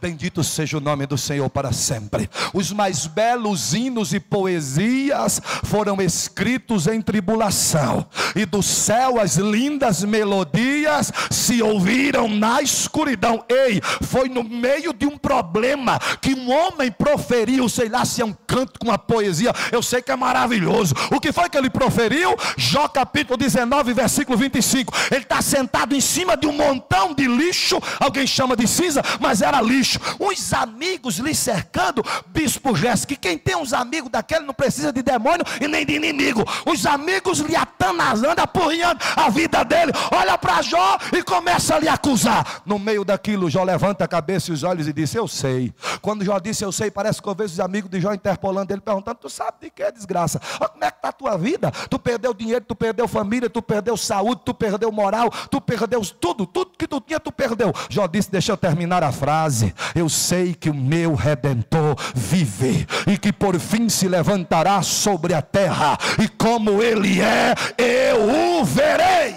Bendito 0.00 0.44
seja 0.44 0.76
o 0.76 0.80
nome 0.80 1.06
do 1.06 1.16
Senhor 1.16 1.48
para 1.48 1.72
sempre. 1.72 2.28
Os 2.52 2.70
mais 2.72 3.06
belos 3.06 3.72
hinos 3.72 4.12
e 4.12 4.20
poesias 4.20 5.40
foram 5.64 6.00
escritos 6.00 6.86
em 6.86 7.00
tribulação, 7.00 8.06
e 8.36 8.44
do 8.44 8.62
céu 8.62 9.20
as 9.20 9.36
lindas 9.36 10.04
melodias 10.04 11.12
se 11.30 11.62
ouviram 11.62 12.28
na 12.28 12.60
escuridão. 12.62 13.44
Ei, 13.48 13.80
foi 14.02 14.28
no 14.28 14.44
meio 14.44 14.92
de 14.92 15.06
um 15.06 15.16
problema 15.16 15.98
que 16.20 16.34
um 16.34 16.50
homem 16.50 16.90
proferiu, 16.90 17.68
sei 17.68 17.88
lá 17.88 18.04
se 18.04 18.20
é 18.20 18.24
um 18.24 18.36
canto 18.46 18.78
com 18.78 18.88
uma 18.88 18.98
poesia, 18.98 19.52
eu 19.72 19.82
sei 19.82 20.02
que 20.02 20.10
é 20.10 20.16
maravilhoso. 20.16 20.94
O 21.10 21.20
que 21.20 21.32
foi 21.32 21.48
que 21.48 21.56
ele 21.56 21.70
proferiu? 21.70 22.36
Jó 22.56 22.88
capítulo 22.88 23.36
19, 23.36 23.92
versículo 23.92 24.36
25. 24.36 24.92
Ele 25.10 25.22
está 25.22 25.40
sentado 25.40 25.94
em 25.94 26.00
cima 26.00 26.36
de 26.36 26.46
um 26.46 26.52
montão 26.52 27.14
de 27.14 27.26
lixo, 27.26 27.80
alguém 27.98 28.26
chama 28.26 28.56
de 28.56 28.66
cinza, 28.66 29.02
mas 29.24 29.40
era 29.40 29.60
lixo. 29.62 29.98
Uns 30.20 30.52
amigos 30.52 31.16
lhe 31.16 31.34
cercando, 31.34 32.04
bispo 32.26 32.76
Jéssica, 32.76 33.14
que 33.14 33.16
quem 33.16 33.38
tem 33.38 33.56
uns 33.56 33.72
amigos 33.72 34.10
daquele 34.10 34.44
não 34.44 34.52
precisa 34.52 34.92
de 34.92 35.02
demônio 35.02 35.44
e 35.60 35.66
nem 35.66 35.86
de 35.86 35.94
inimigo. 35.94 36.44
Os 36.66 36.84
amigos 36.84 37.38
lhe 37.38 37.56
atanazando, 37.56 38.42
apurrinhando 38.42 39.00
a 39.16 39.30
vida 39.30 39.64
dele. 39.64 39.92
Olha 40.12 40.36
para 40.36 40.60
Jó 40.60 40.98
e 41.10 41.22
começa 41.22 41.76
a 41.76 41.78
lhe 41.78 41.88
acusar. 41.88 42.62
No 42.66 42.78
meio 42.78 43.02
daquilo, 43.02 43.48
Jó 43.48 43.64
levanta 43.64 44.04
a 44.04 44.08
cabeça 44.08 44.50
e 44.50 44.54
os 44.54 44.62
olhos 44.62 44.86
e 44.86 44.92
diz: 44.92 45.14
Eu 45.14 45.26
sei. 45.26 45.72
Quando 46.02 46.22
Jó 46.22 46.38
disse 46.38 46.62
eu 46.62 46.72
sei, 46.72 46.90
parece 46.90 47.22
que 47.22 47.28
eu 47.28 47.34
vejo 47.34 47.54
os 47.54 47.60
amigos 47.60 47.90
de 47.90 48.00
Jó 48.00 48.12
interpolando 48.12 48.70
ele, 48.72 48.82
perguntando: 48.82 49.18
Tu 49.22 49.30
sabe 49.30 49.56
de 49.62 49.70
que 49.70 49.90
desgraça? 49.90 50.38
Olha 50.60 50.68
como 50.68 50.84
é 50.84 50.90
que 50.90 50.98
está 50.98 51.08
a 51.08 51.12
tua 51.12 51.38
vida? 51.38 51.70
Tu 51.88 51.98
perdeu 51.98 52.34
dinheiro, 52.34 52.64
tu 52.66 52.74
perdeu 52.74 53.08
família, 53.08 53.48
tu 53.48 53.62
perdeu 53.62 53.96
saúde, 53.96 54.42
tu 54.44 54.52
perdeu 54.52 54.92
moral, 54.92 55.30
tu 55.50 55.62
perdeu 55.62 56.02
tudo, 56.02 56.46
tudo 56.46 56.72
que 56.76 56.86
tu 56.86 57.00
tinha, 57.00 57.18
tu 57.18 57.32
perdeu. 57.32 57.72
Jó 57.88 58.06
disse: 58.06 58.30
Deixa 58.30 58.52
eu 58.52 58.56
terminar 58.56 59.02
a 59.02 59.13
frase: 59.14 59.74
Eu 59.94 60.08
sei 60.08 60.54
que 60.54 60.68
o 60.68 60.74
meu 60.74 61.14
redentor 61.14 61.96
vive 62.14 62.86
e 63.06 63.16
que 63.16 63.32
por 63.32 63.58
fim 63.58 63.88
se 63.88 64.08
levantará 64.08 64.82
sobre 64.82 65.32
a 65.32 65.40
terra, 65.40 65.96
e 66.22 66.28
como 66.28 66.82
ele 66.82 67.20
é, 67.20 67.54
eu 67.78 68.60
o 68.60 68.64
verei. 68.64 69.34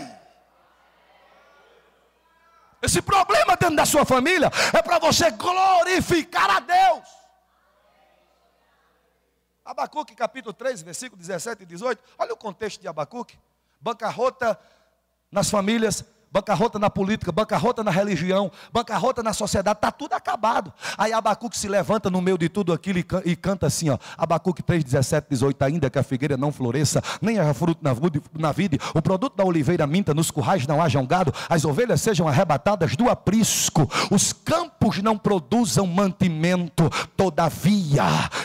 Esse 2.82 3.02
problema 3.02 3.56
dentro 3.56 3.76
da 3.76 3.86
sua 3.86 4.06
família 4.06 4.52
é 4.74 4.82
para 4.82 5.00
você 5.00 5.32
glorificar 5.32 6.50
a 6.50 6.60
Deus. 6.60 7.08
Abacuque 9.66 10.16
capítulo 10.16 10.54
3, 10.54 10.82
versículo 10.82 11.20
17 11.20 11.64
e 11.64 11.66
18. 11.66 12.02
Olha 12.18 12.34
o 12.34 12.38
contexto 12.38 12.80
de 12.80 12.88
Abacuque. 12.88 13.38
Bancarrota 13.82 14.58
nas 15.30 15.50
famílias, 15.50 16.06
bancarrota 16.32 16.78
na 16.78 16.90
política, 16.90 17.32
bancarrota 17.32 17.84
na 17.84 17.92
religião, 17.92 18.52
bancarrota 18.72 19.24
na 19.24 19.34
sociedade, 19.34 19.78
está 19.78 19.92
tudo 19.92 20.14
acabado. 20.14 20.74
Aí 20.98 21.14
Abacuque 21.14 21.58
se 21.58 21.68
levanta 21.68 22.10
no 22.10 22.22
meio 22.22 22.38
de 22.38 22.50
tudo 22.50 22.74
aquilo 22.74 23.00
e, 23.26 23.36
canta 23.36 23.68
assim, 23.68 23.90
ó, 23.90 23.98
Abacuque 24.18 24.62
3, 24.62 24.84
17, 24.84 25.28
18, 25.30 25.62
ainda 25.64 25.90
que 25.90 26.00
a 26.00 26.04
figueira 26.04 26.38
não 26.38 26.52
floresça, 26.52 27.02
nem 27.22 27.40
haja 27.40 27.54
fruto 27.54 27.84
na, 27.84 27.96
na 28.38 28.52
vide, 28.52 28.80
o 28.94 29.02
produto 29.02 29.36
da 29.36 29.44
oliveira 29.44 29.88
minta, 29.88 30.14
nos 30.14 30.32
currais 30.32 30.68
não 30.68 30.82
haja 30.82 31.00
um 31.00 31.06
gado, 31.06 31.34
as 31.50 31.66
ovelhas 31.66 32.02
sejam 32.02 32.28
arrebatadas 32.28 32.96
do 32.96 33.10
aprisco, 33.10 33.90
os 34.12 34.34
campos 34.34 35.02
não 35.02 35.18
produzam 35.18 35.88
mantimento, 35.88 36.90
todavia 37.16 38.04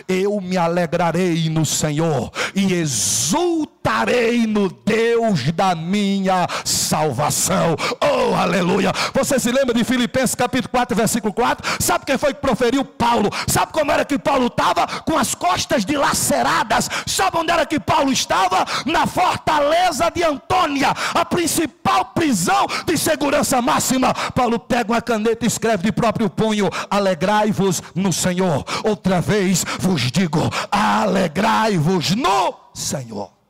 eu 0.09 0.41
me 0.41 0.57
alegrarei 0.57 1.49
no 1.49 1.65
Senhor 1.65 2.31
e 2.55 2.73
exultarei 2.75 4.47
no 4.47 4.69
Deus 4.69 5.51
da 5.53 5.75
minha 5.75 6.47
salvação. 6.65 7.72
Oh, 8.01 8.35
aleluia. 8.35 8.93
Você 9.15 9.39
se 9.39 9.51
lembra 9.51 9.75
de 9.75 9.85
Filipenses 9.85 10.35
capítulo 10.35 10.71
4, 10.71 10.97
versículo 10.97 11.33
4? 11.33 11.77
Sabe 11.81 12.05
quem 12.05 12.19
foi 12.19 12.35
que 12.35 12.41
proferiu? 12.41 12.85
Paulo. 12.85 13.31
Sabe 13.47 13.73
como 13.73 13.91
era 13.91 14.05
que 14.05 14.19
Paulo 14.19 14.47
estava? 14.47 14.87
Com 14.87 15.19
as 15.19 15.35
costas 15.35 15.85
dilaceradas. 15.85 16.89
Sabe 17.07 17.39
onde 17.39 17.51
era 17.51 17.67
que 17.67 17.81
Paulo 17.81 18.13
estava? 18.13 18.65
Na 18.87 19.07
fortaleza 19.07 20.11
de 20.11 20.23
Antônia, 20.23 20.95
a 21.15 21.25
principal 21.25 22.07
prisão 22.07 22.67
de 22.87 22.97
segurança 22.97 23.61
máxima. 23.61 24.15
Paulo 24.35 24.59
pega 24.59 24.93
uma 24.93 25.03
caneta 25.03 25.45
e 25.45 25.49
escreve 25.49 25.85
de 25.85 25.93
próprio 25.93 26.31
punho: 26.31 26.71
Alegrai-vos 26.91 27.83
no 27.95 28.13
Senhor. 28.13 28.65
Outra 28.85 29.21
vez 29.21 29.65
vos 29.79 30.11
digo: 30.11 30.41
alegrai-vos 30.71 32.15
no 32.15 32.55
Senhor. 32.75 33.42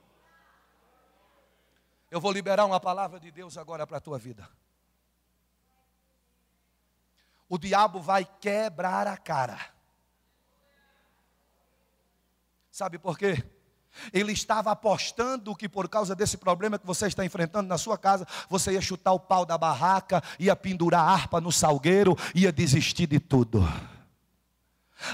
Eu 2.12 2.20
vou 2.20 2.31
liberar 2.31 2.66
uma 2.66 2.79
palavra 2.79 3.18
de 3.18 3.31
Deus 3.31 3.57
agora 3.57 3.87
para 3.87 3.96
a 3.96 4.01
tua 4.01 4.18
vida. 4.18 4.46
O 7.48 7.57
diabo 7.57 8.03
vai 8.03 8.22
quebrar 8.38 9.07
a 9.07 9.16
cara. 9.16 9.59
Sabe 12.70 12.98
por 12.98 13.16
quê? 13.16 13.42
Ele 14.12 14.31
estava 14.31 14.70
apostando 14.70 15.57
que 15.57 15.66
por 15.66 15.88
causa 15.88 16.14
desse 16.14 16.37
problema 16.37 16.79
que 16.79 16.87
você 16.87 17.07
está 17.07 17.25
enfrentando 17.25 17.66
na 17.66 17.79
sua 17.79 17.96
casa, 17.96 18.29
você 18.46 18.72
ia 18.72 18.81
chutar 18.83 19.14
o 19.14 19.20
pau 19.20 19.46
da 19.46 19.57
barraca, 19.57 20.22
ia 20.38 20.55
pendurar 20.55 21.09
a 21.09 21.12
harpa 21.14 21.40
no 21.40 21.51
salgueiro, 21.51 22.14
ia 22.35 22.53
desistir 22.53 23.07
de 23.07 23.20
tudo. 23.20 23.62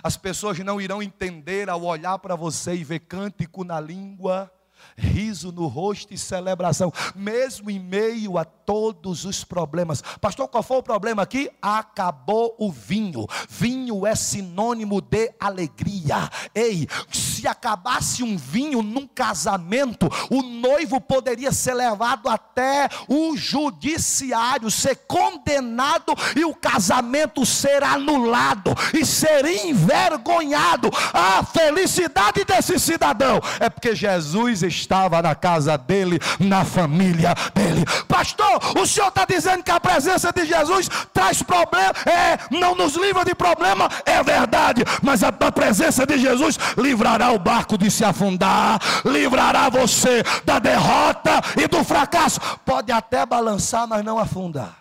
As 0.02 0.16
pessoas 0.16 0.58
não 0.58 0.80
irão 0.80 1.00
entender 1.00 1.70
ao 1.70 1.84
olhar 1.84 2.18
para 2.18 2.34
você 2.34 2.74
e 2.74 2.82
ver 2.82 2.98
cântico 2.98 3.62
na 3.62 3.78
língua 3.78 4.52
riso 4.98 5.52
no 5.52 5.66
rosto 5.66 6.12
e 6.12 6.18
celebração, 6.18 6.92
mesmo 7.14 7.70
em 7.70 7.78
meio 7.78 8.36
a 8.36 8.44
todos 8.44 9.24
os 9.24 9.44
problemas. 9.44 10.02
Pastor, 10.20 10.48
qual 10.48 10.62
foi 10.62 10.78
o 10.78 10.82
problema 10.82 11.22
aqui? 11.22 11.50
Acabou 11.62 12.54
o 12.58 12.70
vinho. 12.70 13.26
Vinho 13.48 14.06
é 14.06 14.14
sinônimo 14.14 15.00
de 15.00 15.32
alegria. 15.40 16.28
Ei, 16.54 16.86
se 17.10 17.46
acabasse 17.46 18.22
um 18.22 18.36
vinho 18.36 18.82
num 18.82 19.06
casamento, 19.06 20.08
o 20.28 20.42
noivo 20.42 21.00
poderia 21.00 21.52
ser 21.52 21.74
levado 21.74 22.28
até 22.28 22.88
o 23.08 23.36
judiciário, 23.36 24.70
ser 24.70 24.96
condenado 25.06 26.12
e 26.36 26.44
o 26.44 26.54
casamento 26.54 27.46
ser 27.46 27.82
anulado 27.82 28.74
e 28.92 29.06
ser 29.06 29.46
envergonhado. 29.46 30.90
A 31.12 31.44
felicidade 31.44 32.44
desse 32.44 32.78
cidadão 32.78 33.40
é 33.60 33.70
porque 33.70 33.94
Jesus 33.94 34.62
estava 34.88 35.20
na 35.20 35.34
casa 35.34 35.76
dele, 35.76 36.18
na 36.40 36.64
família 36.64 37.34
dele. 37.54 37.84
Pastor, 38.08 38.58
o 38.80 38.86
senhor 38.86 39.08
está 39.08 39.26
dizendo 39.26 39.62
que 39.62 39.70
a 39.70 39.78
presença 39.78 40.32
de 40.32 40.46
Jesus 40.46 40.88
traz 41.12 41.42
problema? 41.42 41.92
É, 42.06 42.38
não 42.50 42.74
nos 42.74 42.96
livra 42.96 43.22
de 43.22 43.34
problema, 43.34 43.86
é 44.06 44.22
verdade, 44.22 44.82
mas 45.02 45.22
a, 45.22 45.28
a 45.28 45.52
presença 45.52 46.06
de 46.06 46.16
Jesus 46.16 46.58
livrará 46.78 47.30
o 47.32 47.38
barco 47.38 47.76
de 47.76 47.90
se 47.90 48.02
afundar, 48.02 48.80
livrará 49.04 49.68
você 49.68 50.22
da 50.44 50.58
derrota 50.58 51.42
e 51.60 51.68
do 51.68 51.84
fracasso. 51.84 52.40
Pode 52.64 52.90
até 52.90 53.26
balançar, 53.26 53.86
mas 53.86 54.02
não 54.02 54.18
afundar. 54.18 54.78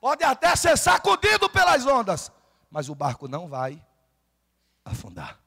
Pode 0.00 0.24
até 0.24 0.56
ser 0.56 0.76
sacudido 0.78 1.48
pelas 1.48 1.86
ondas, 1.86 2.32
mas 2.70 2.88
o 2.88 2.94
barco 2.94 3.28
não 3.28 3.48
vai 3.48 3.80
afundar. 4.84 5.41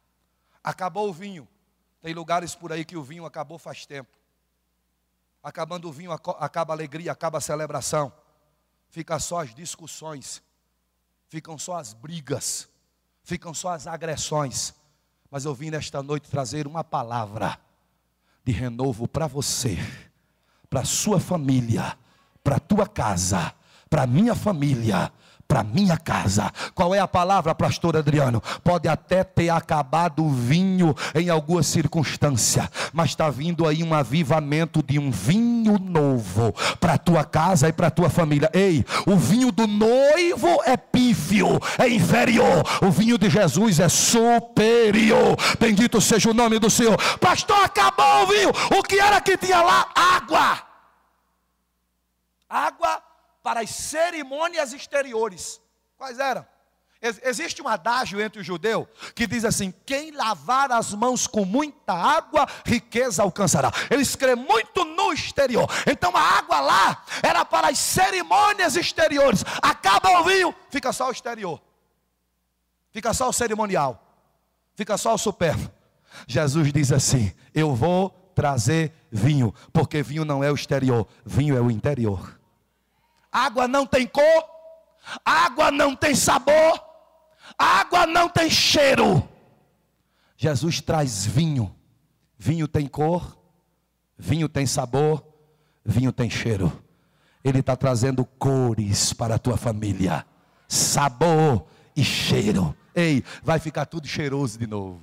Acabou 0.65 1.07
o 1.07 1.13
vinho. 1.13 1.47
Tem 2.01 2.11
lugares 2.11 2.55
por 2.55 2.73
aí 2.73 2.83
que 2.83 2.97
o 2.97 3.03
vinho 3.03 3.23
acabou 3.23 3.59
faz 3.59 3.85
tempo. 3.85 4.17
Acabando 5.43 5.87
o 5.87 5.91
vinho, 5.91 6.11
acaba 6.11 6.73
a 6.73 6.75
alegria, 6.75 7.11
acaba 7.11 7.37
a 7.37 7.41
celebração. 7.41 8.11
Fica 8.89 9.19
só 9.19 9.41
as 9.41 9.53
discussões. 9.53 10.41
Ficam 11.27 11.55
só 11.55 11.75
as 11.77 11.93
brigas. 11.93 12.67
Ficam 13.23 13.53
só 13.53 13.73
as 13.73 13.85
agressões. 13.85 14.73
Mas 15.29 15.45
eu 15.45 15.53
vim 15.53 15.69
nesta 15.69 16.01
noite 16.01 16.31
trazer 16.31 16.65
uma 16.65 16.83
palavra 16.83 17.59
de 18.43 18.51
renovo 18.51 19.07
para 19.07 19.27
você, 19.27 19.77
para 20.67 20.83
sua 20.83 21.19
família, 21.19 21.95
para 22.43 22.59
tua 22.59 22.87
casa 22.87 23.53
para 23.89 24.07
minha 24.07 24.35
família, 24.35 25.11
para 25.47 25.63
minha 25.63 25.97
casa. 25.97 26.51
Qual 26.73 26.93
é 26.93 26.99
a 26.99 27.07
palavra, 27.07 27.53
pastor 27.53 27.95
Adriano? 27.95 28.41
Pode 28.63 28.87
até 28.87 29.23
ter 29.23 29.49
acabado 29.49 30.23
o 30.23 30.29
vinho 30.29 30.95
em 31.13 31.29
alguma 31.29 31.63
circunstância, 31.63 32.69
mas 32.93 33.11
está 33.11 33.29
vindo 33.29 33.67
aí 33.67 33.83
um 33.83 33.93
avivamento 33.93 34.83
de 34.83 34.99
um 34.99 35.11
vinho 35.11 35.77
novo 35.79 36.53
para 36.79 36.97
tua 36.97 37.23
casa 37.23 37.69
e 37.69 37.73
para 37.73 37.91
tua 37.91 38.09
família. 38.09 38.49
Ei, 38.53 38.85
o 39.05 39.15
vinho 39.15 39.51
do 39.51 39.67
noivo 39.67 40.61
é 40.65 40.75
pífio, 40.75 41.59
é 41.77 41.87
inferior. 41.87 42.63
O 42.81 42.91
vinho 42.91 43.17
de 43.17 43.29
Jesus 43.29 43.79
é 43.79 43.89
superior. 43.89 45.35
Bendito 45.59 46.01
seja 46.01 46.29
o 46.29 46.33
nome 46.33 46.59
do 46.59 46.69
Senhor. 46.69 46.97
Pastor, 47.19 47.63
acabou 47.63 48.23
o 48.23 48.27
vinho. 48.27 48.49
O 48.77 48.83
que 48.83 48.99
era 48.99 49.21
que 49.21 49.37
tinha 49.37 49.61
lá? 49.61 49.87
Água. 49.95 50.59
Água 52.49 53.04
para 53.45 53.59
as 53.59 53.69
cerimônias 53.69 54.73
exteriores. 54.73 55.61
Quais 55.95 56.17
eram? 56.17 56.43
Existe 56.99 57.61
um 57.61 57.67
adágio 57.67 58.19
entre 58.19 58.41
o 58.41 58.43
judeu 58.43 58.89
que 59.13 59.27
diz 59.27 59.45
assim: 59.45 59.71
quem 59.85 60.09
lavar 60.09 60.71
as 60.71 60.91
mãos 60.95 61.27
com 61.27 61.45
muita 61.45 61.93
água, 61.93 62.47
riqueza 62.65 63.21
alcançará. 63.21 63.71
Eles 63.91 64.15
creem 64.15 64.35
muito 64.35 64.83
no 64.83 65.13
exterior. 65.13 65.69
Então 65.85 66.17
a 66.17 66.19
água 66.19 66.59
lá 66.59 67.05
era 67.21 67.45
para 67.45 67.69
as 67.69 67.77
cerimônias 67.77 68.75
exteriores. 68.75 69.45
Acaba 69.61 70.21
o 70.21 70.23
vinho, 70.23 70.55
fica 70.71 70.91
só 70.91 71.09
o 71.09 71.11
exterior. 71.11 71.61
Fica 72.91 73.13
só 73.13 73.29
o 73.29 73.33
cerimonial. 73.33 74.01
Fica 74.73 74.97
só 74.97 75.13
o 75.13 75.19
supérfluo. 75.19 75.71
Jesus 76.27 76.73
diz 76.73 76.91
assim: 76.91 77.31
Eu 77.53 77.75
vou 77.75 78.09
trazer 78.33 78.91
vinho, 79.11 79.53
porque 79.71 80.01
vinho 80.01 80.25
não 80.25 80.43
é 80.43 80.51
o 80.51 80.55
exterior, 80.55 81.07
vinho 81.23 81.55
é 81.55 81.61
o 81.61 81.69
interior 81.69 82.34
água 83.35 83.67
não 83.67 83.85
tem 83.85 84.07
cor, 84.07 84.45
água 85.25 85.69
não 85.69 85.93
tem 85.93 86.15
sabor, 86.15 86.81
água 87.57 88.07
não 88.07 88.29
tem 88.29 88.49
cheiro. 88.49 89.27
Jesus 90.37 90.79
traz 90.79 91.25
vinho, 91.25 91.75
vinho 92.37 92.65
tem 92.65 92.87
cor, 92.87 93.37
vinho 94.17 94.47
tem 94.47 94.65
sabor, 94.65 95.21
vinho 95.83 96.13
tem 96.13 96.29
cheiro. 96.29 96.71
Ele 97.43 97.59
está 97.59 97.75
trazendo 97.75 98.23
cores 98.23 99.11
para 99.11 99.35
a 99.35 99.39
tua 99.39 99.57
família, 99.57 100.25
sabor 100.65 101.67
e 101.93 102.05
cheiro. 102.05 102.73
Ei, 102.95 103.21
vai 103.43 103.59
ficar 103.59 103.85
tudo 103.85 104.07
cheiroso 104.07 104.57
de 104.57 104.65
novo. 104.65 105.01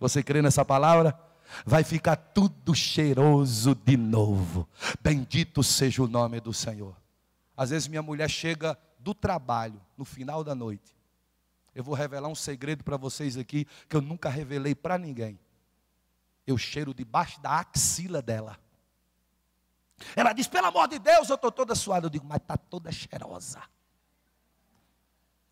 Você 0.00 0.22
crê 0.22 0.40
nessa 0.40 0.64
palavra? 0.64 1.18
Vai 1.64 1.84
ficar 1.84 2.16
tudo 2.16 2.74
cheiroso 2.74 3.74
de 3.74 3.96
novo. 3.96 4.68
Bendito 5.00 5.62
seja 5.62 6.02
o 6.02 6.08
nome 6.08 6.40
do 6.40 6.52
Senhor. 6.52 6.96
Às 7.56 7.70
vezes 7.70 7.88
minha 7.88 8.02
mulher 8.02 8.28
chega 8.28 8.78
do 8.98 9.14
trabalho, 9.14 9.80
no 9.96 10.04
final 10.04 10.42
da 10.42 10.54
noite. 10.54 10.96
Eu 11.74 11.82
vou 11.82 11.94
revelar 11.94 12.28
um 12.28 12.34
segredo 12.34 12.84
para 12.84 12.96
vocês 12.96 13.36
aqui 13.36 13.66
que 13.88 13.96
eu 13.96 14.00
nunca 14.00 14.28
revelei 14.28 14.74
para 14.74 14.96
ninguém. 14.96 15.38
Eu 16.46 16.56
cheiro 16.56 16.94
debaixo 16.94 17.40
da 17.40 17.58
axila 17.58 18.22
dela. 18.22 18.58
Ela 20.14 20.32
diz: 20.32 20.46
pelo 20.46 20.66
amor 20.66 20.88
de 20.88 20.98
Deus, 20.98 21.28
eu 21.28 21.36
estou 21.36 21.50
toda 21.50 21.74
suada. 21.74 22.06
Eu 22.06 22.10
digo, 22.10 22.26
mas 22.26 22.38
está 22.38 22.56
toda 22.56 22.92
cheirosa. 22.92 23.62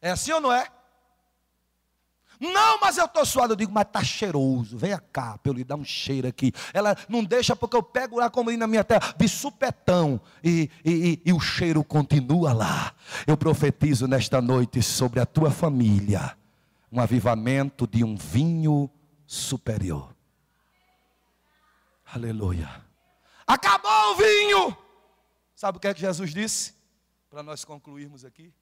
É 0.01 0.11
assim 0.11 0.33
ou 0.33 0.41
não 0.41 0.53
é? 0.53 0.71
Não, 2.43 2.81
mas 2.81 2.99
eu 2.99 3.05
estou 3.05 3.25
suado. 3.25 3.53
Eu 3.53 3.57
digo, 3.57 3.71
mas 3.73 3.87
está 3.87 4.03
cheiroso. 4.03 4.77
Venha 4.77 4.99
cá, 4.99 5.39
para 5.39 5.51
eu 5.51 5.55
lhe 5.55 5.63
dar 5.63 5.77
um 5.77 5.85
cheiro 5.85 6.27
aqui. 6.27 6.53
Ela 6.75 6.97
não 7.09 7.23
deixa 7.23 7.55
porque 7.55 7.77
eu 7.77 7.83
pego 7.85 8.19
lá 8.19 8.29
como 8.29 8.51
na 8.57 8.67
minha 8.67 8.83
terra, 8.83 9.15
de 9.17 9.29
supetão. 9.29 10.21
E, 10.43 10.69
e, 10.85 11.23
e 11.25 11.33
o 11.33 11.39
cheiro 11.39 11.85
continua 11.85 12.53
lá. 12.53 12.95
Eu 13.29 13.37
profetizo 13.37 14.09
nesta 14.09 14.43
noite 14.43 14.83
sobre 14.83 15.21
a 15.21 15.27
tua 15.27 15.53
família 15.53 16.37
um 16.91 17.01
avivamento 17.01 17.87
de 17.87 18.03
um 18.03 18.17
vinho 18.17 18.91
superior. 19.25 20.13
Aleluia. 22.05 22.85
Acabou 23.47 24.15
o 24.15 24.17
vinho. 24.17 24.77
Sabe 25.55 25.79
o 25.79 25.81
que 25.81 25.87
é 25.87 25.95
que 25.95 26.01
Jesus 26.01 26.35
disse? 26.35 26.75
Para 27.31 27.41
nós 27.41 27.65
concluirmos 27.65 28.25
aqui. 28.25 28.53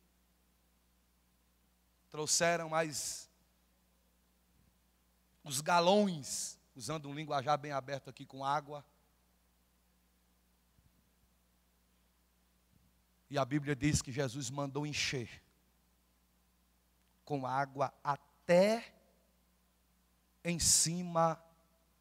Trouxeram 2.10 2.68
mais 2.68 3.29
os 5.42 5.60
galões, 5.60 6.58
usando 6.74 7.08
um 7.08 7.14
linguajar 7.14 7.58
bem 7.58 7.72
aberto 7.72 8.10
aqui 8.10 8.24
com 8.24 8.44
água. 8.44 8.84
E 13.28 13.38
a 13.38 13.44
Bíblia 13.44 13.76
diz 13.76 14.02
que 14.02 14.12
Jesus 14.12 14.50
mandou 14.50 14.86
encher 14.86 15.42
com 17.24 17.46
água 17.46 17.94
até 18.02 18.92
em 20.42 20.58
cima 20.58 21.40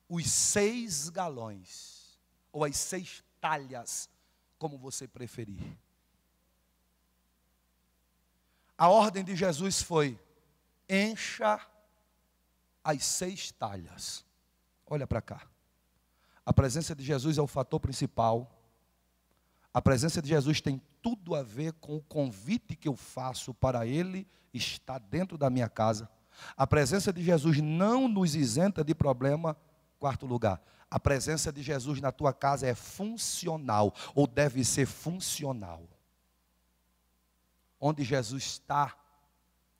os 0.07 0.29
seis 0.31 1.09
galões, 1.09 2.17
ou 2.51 2.65
as 2.65 2.75
seis 2.77 3.23
talhas, 3.39 4.09
como 4.57 4.77
você 4.77 5.07
preferir. 5.07 5.77
A 8.75 8.89
ordem 8.89 9.23
de 9.23 9.35
Jesus 9.35 9.83
foi: 9.83 10.19
encha 10.89 11.59
as 12.83 13.03
seis 13.03 13.51
talhas. 13.51 14.25
Olha 14.85 15.05
para 15.05 15.21
cá. 15.21 15.41
A 16.45 16.53
presença 16.53 16.95
de 16.95 17.03
Jesus 17.03 17.37
é 17.37 17.41
o 17.41 17.47
fator 17.47 17.79
principal. 17.79 18.51
A 19.73 19.81
presença 19.81 20.21
de 20.21 20.29
Jesus 20.29 20.61
tem 20.61 20.81
tudo 21.01 21.35
a 21.35 21.43
ver 21.43 21.73
com 21.73 21.95
o 21.95 22.01
convite 22.01 22.75
que 22.75 22.87
eu 22.87 22.95
faço 22.95 23.53
para 23.53 23.85
Ele 23.85 24.27
estar 24.53 24.99
dentro 24.99 25.37
da 25.37 25.49
minha 25.49 25.69
casa. 25.69 26.09
A 26.57 26.65
presença 26.65 27.13
de 27.13 27.23
Jesus 27.23 27.59
não 27.59 28.07
nos 28.07 28.35
isenta 28.35 28.83
de 28.83 28.95
problema. 28.95 29.55
Quarto 29.99 30.25
lugar, 30.25 30.61
a 30.89 30.99
presença 30.99 31.51
de 31.51 31.61
Jesus 31.61 32.01
na 32.01 32.11
tua 32.11 32.33
casa 32.33 32.65
é 32.65 32.73
funcional, 32.73 33.93
ou 34.15 34.25
deve 34.25 34.63
ser 34.63 34.85
funcional. 34.85 35.87
Onde 37.79 38.03
Jesus 38.03 38.43
está, 38.43 38.97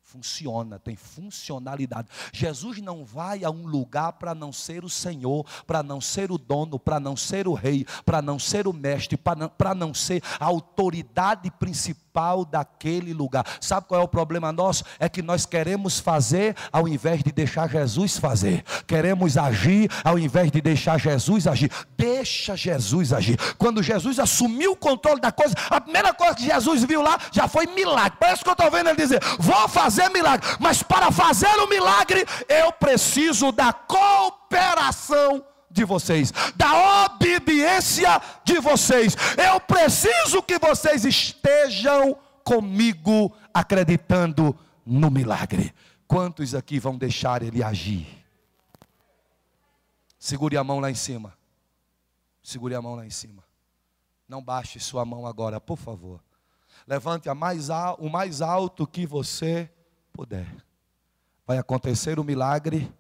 funciona, 0.10 0.80
tem 0.80 0.96
funcionalidade. 0.96 2.08
Jesus 2.34 2.82
não 2.82 3.06
vai 3.06 3.44
a 3.44 3.52
um 3.52 3.68
lugar 3.68 4.14
para 4.14 4.34
não 4.34 4.52
ser 4.52 4.84
o 4.84 4.90
Senhor, 4.90 5.46
para 5.68 5.84
não 5.84 6.02
ser 6.02 6.32
o 6.32 6.38
dono, 6.38 6.80
para 6.80 7.00
não 7.00 7.16
ser 7.16 7.48
o 7.48 7.54
rei, 7.54 7.86
para 8.04 8.22
não 8.22 8.40
ser 8.40 8.68
o 8.68 8.74
mestre, 8.74 9.16
para 9.18 9.36
não, 9.36 9.52
não 9.76 9.94
ser 9.94 10.24
a 10.40 10.46
autoridade 10.46 11.52
principal 11.52 12.09
principal 12.10 12.44
daquele 12.44 13.14
lugar. 13.14 13.46
Sabe 13.62 13.88
qual 13.88 14.02
é 14.02 14.04
o 14.04 14.08
problema 14.08 14.52
nosso? 14.52 14.84
É 15.00 15.08
que 15.08 15.22
nós 15.22 15.46
queremos 15.46 16.00
fazer 16.00 16.56
ao 16.72 16.88
invés 16.88 17.24
de 17.24 17.32
deixar 17.32 17.70
Jesus 17.70 18.18
fazer. 18.18 18.64
Queremos 18.88 19.38
agir 19.38 19.90
ao 20.04 20.18
invés 20.18 20.52
de 20.52 20.60
deixar 20.60 21.00
Jesus 21.00 21.46
agir. 21.48 21.72
Deixa 21.96 22.56
Jesus 22.56 23.14
agir. 23.14 23.38
Quando 23.58 23.84
Jesus 23.84 24.20
assumiu 24.20 24.72
o 24.72 24.76
controle 24.76 25.22
da 25.22 25.32
coisa, 25.32 25.54
a 25.70 25.80
primeira 25.80 26.14
coisa 26.14 26.36
que 26.36 26.46
Jesus 26.46 26.84
viu 26.84 27.02
lá 27.02 27.18
já 27.32 27.48
foi 27.48 27.68
milagre. 27.68 28.18
Parece 28.20 28.44
que 28.44 28.50
eu 28.50 28.54
estou 28.54 28.72
vendo 28.72 28.90
ele 28.90 28.98
dizer: 28.98 29.22
Vou 29.38 29.68
fazer 29.68 30.10
milagre, 30.10 30.48
mas 30.60 30.82
para 30.82 31.12
fazer 31.12 31.56
o 31.60 31.70
milagre, 31.70 32.26
eu 32.48 32.72
preciso 32.72 33.52
da 33.52 33.72
cooperação 33.72 35.44
de 35.70 35.84
vocês, 35.86 36.32
da 36.56 37.06
obediência 37.06 38.22
de 38.44 38.60
vocês. 38.60 39.16
Eu 39.38 39.60
preciso 39.60 40.42
que 40.42 40.58
vocês 40.58 41.06
estejam 41.06 42.18
comigo 42.44 43.36
acreditando 43.54 44.58
no 44.86 45.12
milagre. 45.12 45.74
Quantos 46.08 46.56
aqui 46.56 46.80
vão 46.80 46.98
deixar 46.98 47.44
ele 47.44 47.64
agir? 47.64 48.08
Segure 50.18 50.58
a 50.58 50.64
mão 50.64 50.80
lá 50.80 50.90
em 50.90 50.96
cima. 50.96 51.38
Segure 52.42 52.74
a 52.74 52.82
mão 52.82 52.96
lá 52.96 53.06
em 53.06 53.12
cima. 53.12 53.44
Não 54.28 54.44
baixe 54.44 54.80
sua 54.80 55.06
mão 55.06 55.26
agora, 55.26 55.62
por 55.62 55.78
favor. 55.78 56.20
Levante 56.88 57.30
a 57.30 57.36
mais, 57.36 57.70
o 58.00 58.10
mais 58.10 58.42
alto 58.42 58.88
que 58.88 59.06
você 59.06 59.72
puder. 60.12 60.48
Vai 61.46 61.58
acontecer 61.58 62.20
o 62.20 62.24
milagre 62.24 62.92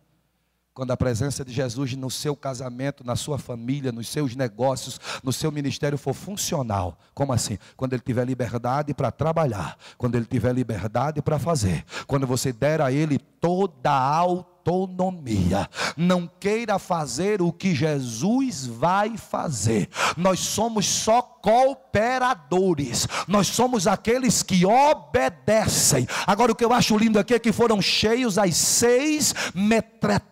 quando 0.79 0.91
a 0.91 0.97
presença 0.97 1.43
de 1.43 1.51
Jesus 1.51 1.93
no 1.97 2.09
seu 2.09 2.37
casamento, 2.37 3.05
na 3.05 3.17
sua 3.17 3.37
família, 3.37 3.91
nos 3.91 4.07
seus 4.07 4.33
negócios, 4.33 4.97
no 5.21 5.33
seu 5.33 5.51
ministério 5.51 5.97
for 5.97 6.13
funcional. 6.13 6.97
Como 7.13 7.33
assim? 7.33 7.57
Quando 7.75 7.91
ele 7.91 8.01
tiver 8.01 8.23
liberdade 8.23 8.93
para 8.93 9.11
trabalhar, 9.11 9.77
quando 9.97 10.15
ele 10.15 10.23
tiver 10.23 10.53
liberdade 10.53 11.21
para 11.21 11.37
fazer, 11.37 11.83
quando 12.07 12.25
você 12.25 12.53
der 12.53 12.79
a 12.79 12.93
ele 12.93 13.19
toda 13.19 13.91
a 13.91 14.15
autonomia. 14.15 15.69
Não 15.97 16.25
queira 16.39 16.79
fazer 16.79 17.41
o 17.41 17.51
que 17.51 17.75
Jesus 17.75 18.65
vai 18.65 19.17
fazer. 19.17 19.89
Nós 20.15 20.39
somos 20.39 20.85
só 20.85 21.21
cooperadores. 21.41 23.07
Nós 23.27 23.47
somos 23.47 23.87
aqueles 23.87 24.43
que 24.43 24.65
obedecem. 24.65 26.07
Agora 26.25 26.51
o 26.51 26.55
que 26.55 26.65
eu 26.65 26.73
acho 26.73 26.97
lindo 26.97 27.19
aqui 27.19 27.33
é 27.33 27.39
que 27.39 27.51
foram 27.51 27.81
cheios 27.81 28.37
as 28.37 28.55
seis 28.55 29.33
metretas 29.53 30.29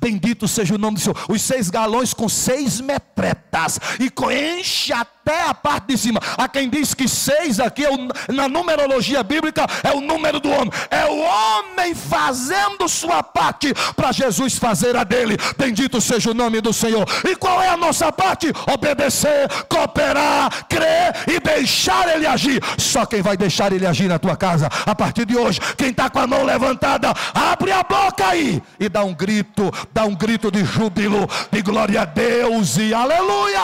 Bendito 0.00 0.46
seja 0.46 0.74
o 0.74 0.78
nome 0.78 0.96
do 0.96 1.02
Senhor. 1.02 1.16
Os 1.28 1.42
seis 1.42 1.70
galões 1.70 2.14
com 2.14 2.28
seis 2.28 2.80
metretas. 2.80 3.78
E 3.98 4.12
enche 4.32 4.92
até 4.92 5.42
a 5.42 5.54
parte 5.54 5.88
de 5.88 5.98
cima. 5.98 6.20
Há 6.36 6.48
quem 6.48 6.68
diz 6.68 6.94
que 6.94 7.08
seis 7.08 7.60
aqui, 7.60 7.84
é 7.84 7.90
o, 7.90 8.32
na 8.32 8.48
numerologia 8.48 9.22
bíblica, 9.22 9.66
é 9.82 9.92
o 9.92 10.00
número 10.00 10.40
do 10.40 10.50
homem. 10.50 10.70
É 10.90 11.04
o 11.06 11.18
homem 11.18 11.94
fazendo 11.94 12.88
sua 12.88 13.22
parte 13.22 13.72
para 13.96 14.12
Jesus 14.12 14.58
fazer 14.58 14.96
a 14.96 15.04
dele. 15.04 15.36
Bendito 15.56 16.00
seja 16.00 16.30
o 16.30 16.34
nome 16.34 16.60
do 16.60 16.72
Senhor. 16.72 17.06
E 17.24 17.36
qual 17.36 17.62
é 17.62 17.68
a 17.68 17.76
nossa 17.76 18.12
parte? 18.12 18.52
Obedecer, 18.72 19.48
cooperar, 19.68 20.23
crer 20.68 21.14
e 21.28 21.40
deixar 21.40 22.14
ele 22.14 22.26
agir. 22.26 22.60
Só 22.78 23.06
quem 23.06 23.22
vai 23.22 23.36
deixar 23.36 23.72
ele 23.72 23.86
agir 23.86 24.08
na 24.08 24.18
tua 24.18 24.36
casa 24.36 24.68
a 24.86 24.94
partir 24.94 25.26
de 25.26 25.36
hoje, 25.36 25.60
quem 25.76 25.90
está 25.90 26.08
com 26.10 26.18
a 26.18 26.26
mão 26.26 26.44
levantada, 26.44 27.12
abre 27.34 27.72
a 27.72 27.82
boca 27.82 28.26
aí 28.26 28.62
e 28.78 28.88
dá 28.88 29.04
um 29.04 29.14
grito, 29.14 29.70
dá 29.92 30.04
um 30.04 30.14
grito 30.14 30.50
de 30.50 30.64
júbilo, 30.64 31.26
de 31.50 31.62
glória 31.62 32.02
a 32.02 32.04
Deus 32.04 32.76
e 32.76 32.92
aleluia. 32.92 33.60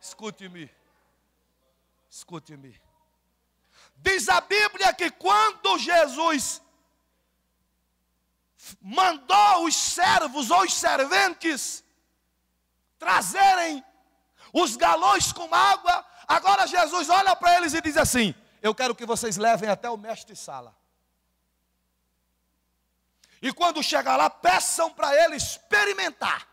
Escute-me, 0.00 0.70
escute-me. 2.10 2.80
Diz 3.96 4.28
a 4.28 4.40
Bíblia 4.40 4.92
que 4.92 5.10
quando 5.10 5.78
Jesus 5.78 6.62
mandou 8.80 9.64
os 9.64 9.74
servos 9.74 10.50
ou 10.50 10.62
os 10.62 10.72
serventes 10.74 11.83
trazerem 13.04 13.84
os 14.50 14.76
galões 14.76 15.30
com 15.30 15.52
água, 15.54 16.06
agora 16.26 16.66
Jesus 16.66 17.10
olha 17.10 17.36
para 17.36 17.56
eles 17.56 17.74
e 17.74 17.82
diz 17.82 17.98
assim: 17.98 18.34
Eu 18.62 18.74
quero 18.74 18.94
que 18.94 19.04
vocês 19.04 19.36
levem 19.36 19.68
até 19.68 19.90
o 19.90 19.96
mestre-sala. 19.96 20.74
E 23.42 23.52
quando 23.52 23.82
chegar 23.82 24.16
lá, 24.16 24.30
peçam 24.30 24.90
para 24.90 25.14
ele 25.22 25.36
experimentar. 25.36 26.48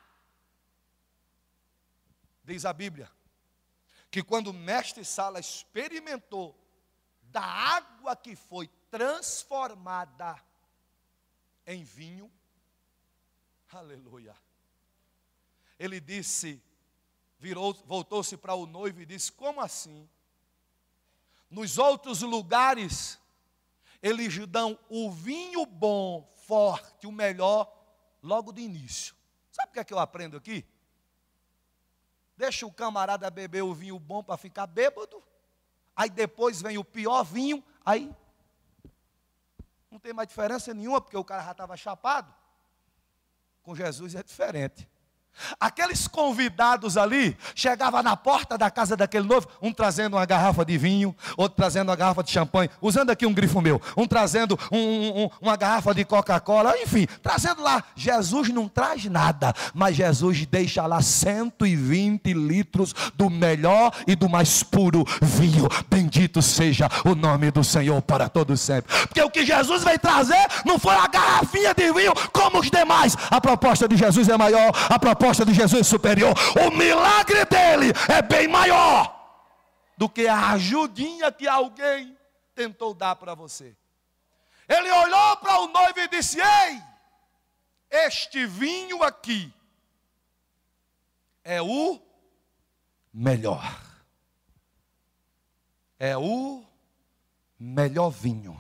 Diz 2.43 2.65
a 2.65 2.73
Bíblia 2.73 3.09
que 4.09 4.21
quando 4.21 4.47
o 4.47 4.53
mestre 4.53 5.05
Sala 5.05 5.39
experimentou 5.39 6.53
da 7.21 7.41
água 7.41 8.13
que 8.13 8.35
foi 8.35 8.67
transformada 8.89 10.37
em 11.65 11.81
vinho, 11.85 12.29
aleluia. 13.71 14.35
Ele 15.81 15.99
disse, 15.99 16.61
virou, 17.39 17.73
voltou-se 17.87 18.37
para 18.37 18.53
o 18.53 18.67
noivo 18.67 19.01
e 19.01 19.05
disse: 19.05 19.31
Como 19.31 19.59
assim? 19.59 20.07
Nos 21.49 21.79
outros 21.79 22.21
lugares, 22.21 23.19
eles 23.99 24.45
dão 24.45 24.77
o 24.87 25.09
vinho 25.09 25.65
bom 25.65 26.21
forte, 26.45 27.07
o 27.07 27.11
melhor, 27.11 27.67
logo 28.21 28.51
de 28.51 28.61
início. 28.61 29.15
Sabe 29.51 29.71
o 29.71 29.73
que 29.73 29.79
é 29.79 29.83
que 29.83 29.91
eu 29.91 29.97
aprendo 29.97 30.37
aqui? 30.37 30.63
Deixa 32.37 32.63
o 32.67 32.71
camarada 32.71 33.27
beber 33.31 33.63
o 33.63 33.73
vinho 33.73 33.97
bom 33.97 34.23
para 34.23 34.37
ficar 34.37 34.67
bêbado, 34.67 35.23
aí 35.95 36.11
depois 36.11 36.61
vem 36.61 36.77
o 36.77 36.85
pior 36.85 37.23
vinho, 37.23 37.63
aí 37.83 38.15
não 39.89 39.99
tem 39.99 40.13
mais 40.13 40.27
diferença 40.27 40.75
nenhuma, 40.75 41.01
porque 41.01 41.17
o 41.17 41.25
cara 41.25 41.43
já 41.43 41.51
estava 41.53 41.75
chapado. 41.75 42.31
Com 43.63 43.75
Jesus 43.75 44.13
é 44.13 44.21
diferente. 44.21 44.87
Aqueles 45.59 46.07
convidados 46.07 46.97
ali 46.97 47.37
chegavam 47.55 48.01
na 48.03 48.15
porta 48.15 48.57
da 48.57 48.69
casa 48.69 48.95
daquele 48.95 49.27
noivo, 49.27 49.47
um 49.61 49.71
trazendo 49.71 50.15
uma 50.17 50.25
garrafa 50.25 50.63
de 50.63 50.77
vinho, 50.77 51.15
outro 51.37 51.55
trazendo 51.55 51.89
uma 51.89 51.95
garrafa 51.95 52.23
de 52.23 52.31
champanhe, 52.31 52.69
usando 52.81 53.09
aqui 53.09 53.25
um 53.25 53.33
grifo 53.33 53.61
meu, 53.61 53.81
um 53.97 54.07
trazendo 54.07 54.57
um, 54.71 55.23
um, 55.23 55.29
uma 55.41 55.55
garrafa 55.55 55.93
de 55.93 56.05
Coca-Cola, 56.05 56.75
enfim, 56.81 57.07
trazendo 57.21 57.61
lá. 57.61 57.83
Jesus 57.95 58.49
não 58.49 58.67
traz 58.67 59.05
nada, 59.05 59.53
mas 59.73 59.95
Jesus 59.95 60.45
deixa 60.45 60.85
lá 60.85 61.01
120 61.01 62.33
litros 62.33 62.93
do 63.15 63.29
melhor 63.29 63.91
e 64.07 64.15
do 64.15 64.29
mais 64.29 64.63
puro 64.63 65.05
vinho. 65.21 65.67
Bendito 65.89 66.41
seja 66.41 66.89
o 67.05 67.15
nome 67.15 67.51
do 67.51 67.63
Senhor 67.63 68.01
para 68.01 68.29
todos 68.29 68.59
sempre. 68.61 68.91
Porque 69.07 69.21
o 69.21 69.29
que 69.29 69.45
Jesus 69.45 69.83
veio 69.83 69.99
trazer 69.99 70.47
não 70.65 70.79
foi 70.79 70.95
a 70.95 71.07
garrafinha 71.07 71.73
de 71.73 71.91
vinho 71.91 72.13
como 72.31 72.59
os 72.59 72.69
demais. 72.69 73.15
A 73.29 73.41
proposta 73.41 73.87
de 73.87 73.97
Jesus 73.97 74.29
é 74.29 74.37
maior, 74.37 74.71
a 74.89 74.99
proposta 74.99 75.20
proposta 75.21 75.45
de 75.45 75.53
Jesus 75.53 75.85
superior. 75.85 76.33
O 76.65 76.75
milagre 76.75 77.45
dele 77.45 77.93
é 78.09 78.23
bem 78.23 78.47
maior 78.47 79.15
do 79.95 80.09
que 80.09 80.27
a 80.27 80.53
ajudinha 80.53 81.31
que 81.31 81.47
alguém 81.47 82.17
tentou 82.55 82.91
dar 82.95 83.15
para 83.15 83.35
você. 83.35 83.77
Ele 84.67 84.89
olhou 84.89 85.37
para 85.37 85.59
o 85.59 85.67
noivo 85.67 85.99
e 85.99 86.07
disse: 86.07 86.39
Ei, 86.39 86.81
este 87.91 88.47
vinho 88.47 89.03
aqui 89.03 89.53
é 91.43 91.61
o 91.61 92.01
melhor. 93.13 93.79
É 95.99 96.17
o 96.17 96.65
melhor 97.59 98.09
vinho. 98.09 98.59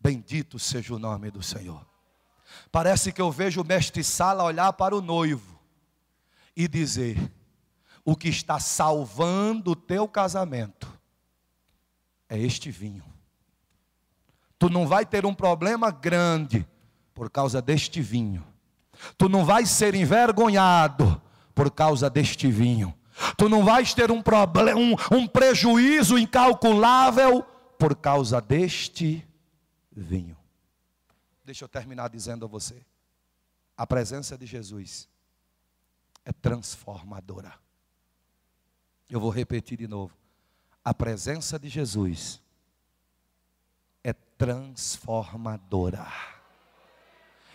Bendito 0.00 0.58
seja 0.58 0.94
o 0.94 0.98
nome 0.98 1.30
do 1.30 1.42
Senhor. 1.42 1.84
Parece 2.72 3.12
que 3.12 3.20
eu 3.20 3.30
vejo 3.30 3.60
o 3.60 3.66
mestre 3.66 4.02
Sala 4.02 4.42
olhar 4.42 4.72
para 4.72 4.96
o 4.96 5.02
noivo 5.02 5.55
e 6.56 6.66
dizer: 6.66 7.30
o 8.04 8.16
que 8.16 8.28
está 8.28 8.58
salvando 8.58 9.72
o 9.72 9.76
teu 9.76 10.08
casamento 10.08 10.88
é 12.28 12.38
este 12.38 12.70
vinho. 12.70 13.04
Tu 14.58 14.70
não 14.70 14.86
vai 14.86 15.04
ter 15.04 15.26
um 15.26 15.34
problema 15.34 15.90
grande 15.90 16.66
por 17.12 17.30
causa 17.30 17.60
deste 17.60 18.00
vinho. 18.00 18.44
Tu 19.18 19.28
não 19.28 19.44
vais 19.44 19.68
ser 19.68 19.94
envergonhado 19.94 21.20
por 21.54 21.70
causa 21.70 22.08
deste 22.08 22.50
vinho. 22.50 22.96
Tu 23.36 23.48
não 23.48 23.64
vais 23.64 23.92
ter 23.92 24.10
um 24.10 24.22
problema, 24.22 24.78
um, 24.78 24.94
um 25.14 25.26
prejuízo 25.26 26.18
incalculável 26.18 27.42
por 27.78 27.94
causa 27.96 28.40
deste 28.40 29.26
vinho. 29.90 30.36
Deixa 31.44 31.64
eu 31.64 31.68
terminar 31.68 32.08
dizendo 32.08 32.44
a 32.44 32.48
você: 32.48 32.82
a 33.76 33.86
presença 33.86 34.38
de 34.38 34.46
Jesus 34.46 35.08
é 36.26 36.32
transformadora. 36.32 37.54
Eu 39.08 39.20
vou 39.20 39.30
repetir 39.30 39.78
de 39.78 39.86
novo. 39.86 40.12
A 40.84 40.92
presença 40.92 41.56
de 41.58 41.68
Jesus 41.68 42.42
é 44.02 44.12
transformadora. 44.12 46.04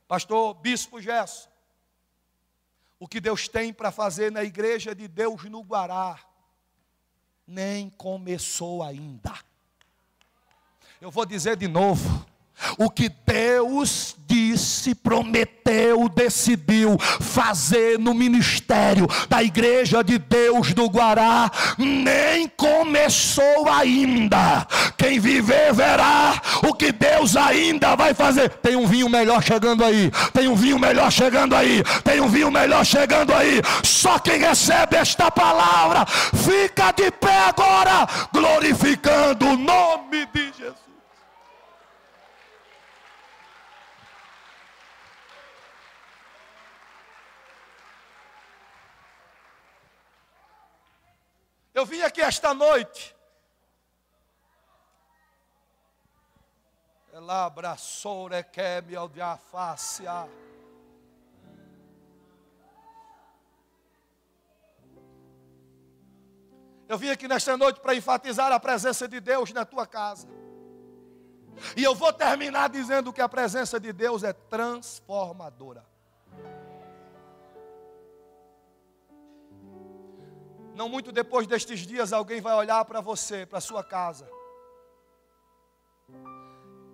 Pastor 0.08 0.54
Bispo 0.54 1.00
Gesso, 1.00 1.51
o 3.02 3.08
que 3.08 3.20
Deus 3.20 3.48
tem 3.48 3.72
para 3.72 3.90
fazer 3.90 4.30
na 4.30 4.44
igreja 4.44 4.94
de 4.94 5.08
Deus 5.08 5.42
no 5.50 5.60
Guará, 5.60 6.20
nem 7.44 7.90
começou 7.90 8.80
ainda. 8.80 9.34
Eu 11.00 11.10
vou 11.10 11.26
dizer 11.26 11.56
de 11.56 11.66
novo: 11.66 12.24
o 12.78 12.90
que 12.90 13.10
Deus 13.26 14.16
disse, 14.32 14.94
prometeu, 14.94 16.08
decidiu 16.08 16.98
fazer 16.98 17.98
no 17.98 18.14
ministério 18.14 19.06
da 19.28 19.42
Igreja 19.42 20.02
de 20.02 20.18
Deus 20.18 20.72
do 20.72 20.86
Guará, 20.86 21.50
nem 21.76 22.48
começou 22.48 23.68
ainda. 23.68 24.66
Quem 24.96 25.20
viver 25.20 25.74
verá 25.74 26.40
o 26.66 26.72
que 26.72 26.92
Deus 26.92 27.36
ainda 27.36 27.94
vai 27.94 28.14
fazer. 28.14 28.48
Tem 28.48 28.74
um 28.74 28.86
vinho 28.86 29.08
melhor 29.10 29.42
chegando 29.42 29.84
aí, 29.84 30.10
tem 30.32 30.48
um 30.48 30.54
vinho 30.54 30.78
melhor 30.78 31.12
chegando 31.12 31.54
aí, 31.54 31.82
tem 32.02 32.20
um 32.20 32.28
vinho 32.28 32.50
melhor 32.50 32.86
chegando 32.86 33.34
aí. 33.34 33.60
Só 33.84 34.18
quem 34.18 34.38
recebe 34.38 34.96
esta 34.96 35.30
palavra 35.30 36.06
fica 36.06 36.90
de 36.92 37.10
pé 37.10 37.48
agora, 37.48 38.06
glorificando 38.32 39.46
o 39.46 39.56
nome 39.58 40.26
de 40.32 40.52
Jesus. 40.58 40.81
Eu 51.82 51.86
vim 51.86 52.00
aqui 52.00 52.20
esta 52.20 52.54
noite. 52.54 53.12
Ela 57.12 57.46
abraçou 57.46 58.28
requebe 58.28 58.94
ao 58.94 59.08
diafácia. 59.08 60.28
Eu 66.88 66.96
vim 66.96 67.10
aqui 67.10 67.26
nesta 67.26 67.56
noite 67.56 67.80
para 67.80 67.96
enfatizar 67.96 68.52
a 68.52 68.60
presença 68.60 69.08
de 69.08 69.18
Deus 69.18 69.52
na 69.52 69.64
tua 69.64 69.84
casa. 69.84 70.28
E 71.76 71.82
eu 71.82 71.96
vou 71.96 72.12
terminar 72.12 72.68
dizendo 72.68 73.12
que 73.12 73.20
a 73.20 73.28
presença 73.28 73.80
de 73.80 73.92
Deus 73.92 74.22
é 74.22 74.32
transformadora. 74.32 75.91
Não 80.74 80.88
muito 80.88 81.12
depois 81.12 81.46
destes 81.46 81.80
dias, 81.80 82.12
alguém 82.12 82.40
vai 82.40 82.54
olhar 82.54 82.84
para 82.84 83.00
você, 83.00 83.44
para 83.44 83.60
sua 83.60 83.84
casa. 83.84 84.28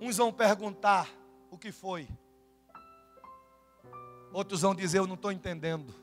Uns 0.00 0.16
vão 0.16 0.32
perguntar 0.32 1.08
o 1.50 1.56
que 1.56 1.72
foi. 1.72 2.08
Outros 4.32 4.62
vão 4.62 4.74
dizer: 4.74 4.98
Eu 4.98 5.06
não 5.06 5.14
estou 5.14 5.32
entendendo. 5.32 5.94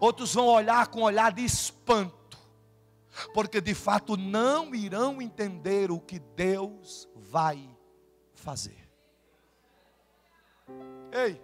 Outros 0.00 0.34
vão 0.34 0.46
olhar 0.46 0.86
com 0.88 1.00
um 1.00 1.04
olhar 1.04 1.32
de 1.32 1.44
espanto, 1.44 2.38
porque 3.32 3.60
de 3.60 3.74
fato 3.74 4.16
não 4.16 4.74
irão 4.74 5.20
entender 5.20 5.90
o 5.90 6.00
que 6.00 6.18
Deus 6.18 7.08
vai 7.14 7.68
fazer. 8.32 8.88
Ei, 11.12 11.40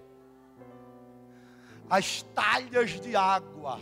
as 1.91 2.22
talhas 2.22 3.01
de 3.01 3.16
água, 3.16 3.80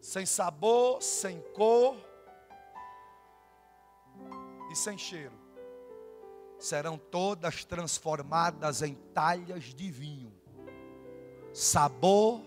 sem 0.00 0.24
sabor, 0.24 1.02
sem 1.02 1.40
cor 1.52 1.96
e 4.70 4.76
sem 4.76 4.96
cheiro, 4.96 5.34
serão 6.56 6.96
todas 6.96 7.64
transformadas 7.64 8.80
em 8.80 8.94
talhas 9.12 9.74
de 9.74 9.90
vinho, 9.90 10.32
sabor, 11.52 12.40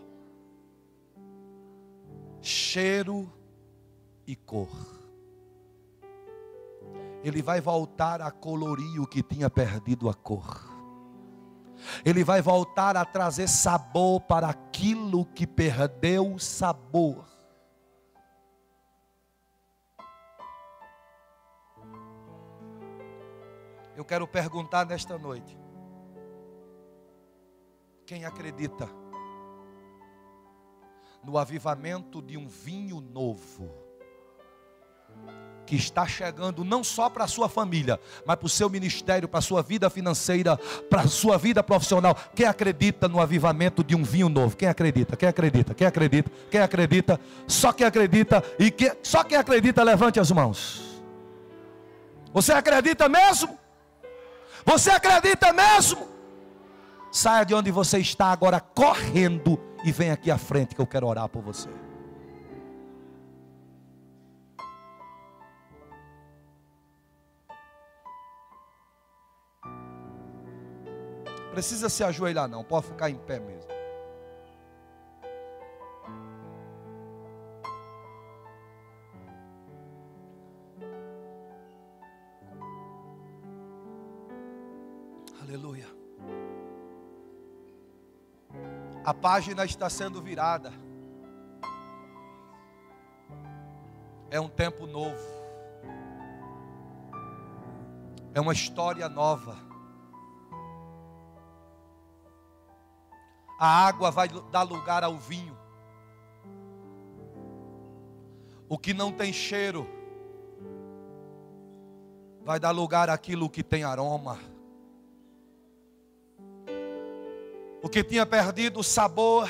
cheiro 2.39 3.29
e 4.25 4.33
cor. 4.33 4.69
Ele 7.21 7.41
vai 7.41 7.59
voltar 7.59 8.21
a 8.21 8.31
colorir 8.31 9.01
o 9.01 9.07
que 9.07 9.21
tinha 9.21 9.49
perdido 9.49 10.09
a 10.09 10.13
cor. 10.13 10.66
Ele 12.05 12.23
vai 12.23 12.41
voltar 12.41 12.95
a 12.97 13.05
trazer 13.05 13.47
sabor 13.47 14.21
para 14.21 14.47
aquilo 14.49 15.25
que 15.25 15.45
perdeu 15.45 16.37
sabor. 16.39 17.25
Eu 23.95 24.05
quero 24.05 24.27
perguntar 24.27 24.85
nesta 24.85 25.17
noite: 25.17 25.57
quem 28.05 28.25
acredita 28.25 28.87
no 31.23 31.37
avivamento 31.37 32.21
de 32.21 32.37
um 32.37 32.47
vinho 32.47 33.01
novo? 33.01 33.69
Que 35.67 35.75
está 35.75 36.07
chegando 36.07 36.63
não 36.63 36.81
só 36.83 37.09
para 37.09 37.25
a 37.25 37.27
sua 37.27 37.49
família, 37.49 37.99
mas 38.25 38.37
para 38.37 38.45
o 38.45 38.49
seu 38.49 38.69
ministério, 38.69 39.27
para 39.27 39.39
a 39.39 39.41
sua 39.41 39.61
vida 39.61 39.89
financeira, 39.89 40.57
para 40.89 41.01
a 41.01 41.07
sua 41.07 41.37
vida 41.37 41.61
profissional. 41.61 42.17
Quem 42.33 42.45
acredita 42.45 43.07
no 43.09 43.19
avivamento 43.19 43.83
de 43.83 43.93
um 43.93 44.03
vinho 44.03 44.29
novo? 44.29 44.55
Quem 44.55 44.69
acredita? 44.69 45.17
Quem 45.17 45.27
acredita? 45.27 45.73
Quem 45.73 45.85
acredita? 45.85 46.31
Quem 46.49 46.61
acredita? 46.61 47.19
Só 47.45 47.73
quem 47.73 47.85
acredita 47.85 48.41
e 48.57 48.71
que, 48.71 48.95
só 49.03 49.23
quem 49.23 49.37
acredita 49.37 49.83
levante 49.83 50.19
as 50.19 50.31
mãos. 50.31 50.81
Você 52.33 52.53
acredita 52.53 53.09
mesmo? 53.09 53.59
Você 54.65 54.89
acredita 54.89 55.51
mesmo? 55.51 56.07
Saia 57.11 57.43
de 57.43 57.53
onde 57.53 57.71
você 57.71 57.99
está 57.99 58.27
agora 58.27 58.59
correndo 58.59 59.59
e 59.83 59.91
vem 59.91 60.11
aqui 60.11 60.31
à 60.31 60.37
frente 60.37 60.75
que 60.75 60.81
eu 60.81 60.87
quero 60.87 61.07
orar 61.07 61.27
por 61.27 61.41
você. 61.41 61.69
Precisa 71.57 71.89
se 71.89 72.03
ajoelhar, 72.03 72.47
não, 72.47 72.63
pode 72.63 72.85
ficar 72.85 73.09
em 73.09 73.17
pé 73.17 73.39
mesmo. 73.39 73.71
Aleluia. 85.41 85.87
A 89.03 89.11
página 89.15 89.65
está 89.65 89.89
sendo 89.89 90.21
virada. 90.21 90.71
É 94.29 94.39
um 94.39 94.47
tempo 94.47 94.85
novo. 94.85 95.17
É 98.35 98.39
uma 98.39 98.53
história 98.53 99.09
nova. 99.09 99.66
A 103.57 103.67
água 103.87 104.11
vai 104.11 104.27
dar 104.51 104.63
lugar 104.63 105.03
ao 105.03 105.17
vinho. 105.17 105.57
O 108.69 108.77
que 108.77 108.93
não 108.93 109.11
tem 109.11 109.33
cheiro 109.33 109.87
vai 112.43 112.59
dar 112.59 112.71
lugar 112.71 113.09
àquilo 113.09 113.49
que 113.49 113.63
tem 113.63 113.83
aroma. 113.83 114.37
O 117.81 117.89
que 117.89 118.03
tinha 118.03 118.25
perdido 118.25 118.81
o 118.81 118.83
sabor 118.83 119.49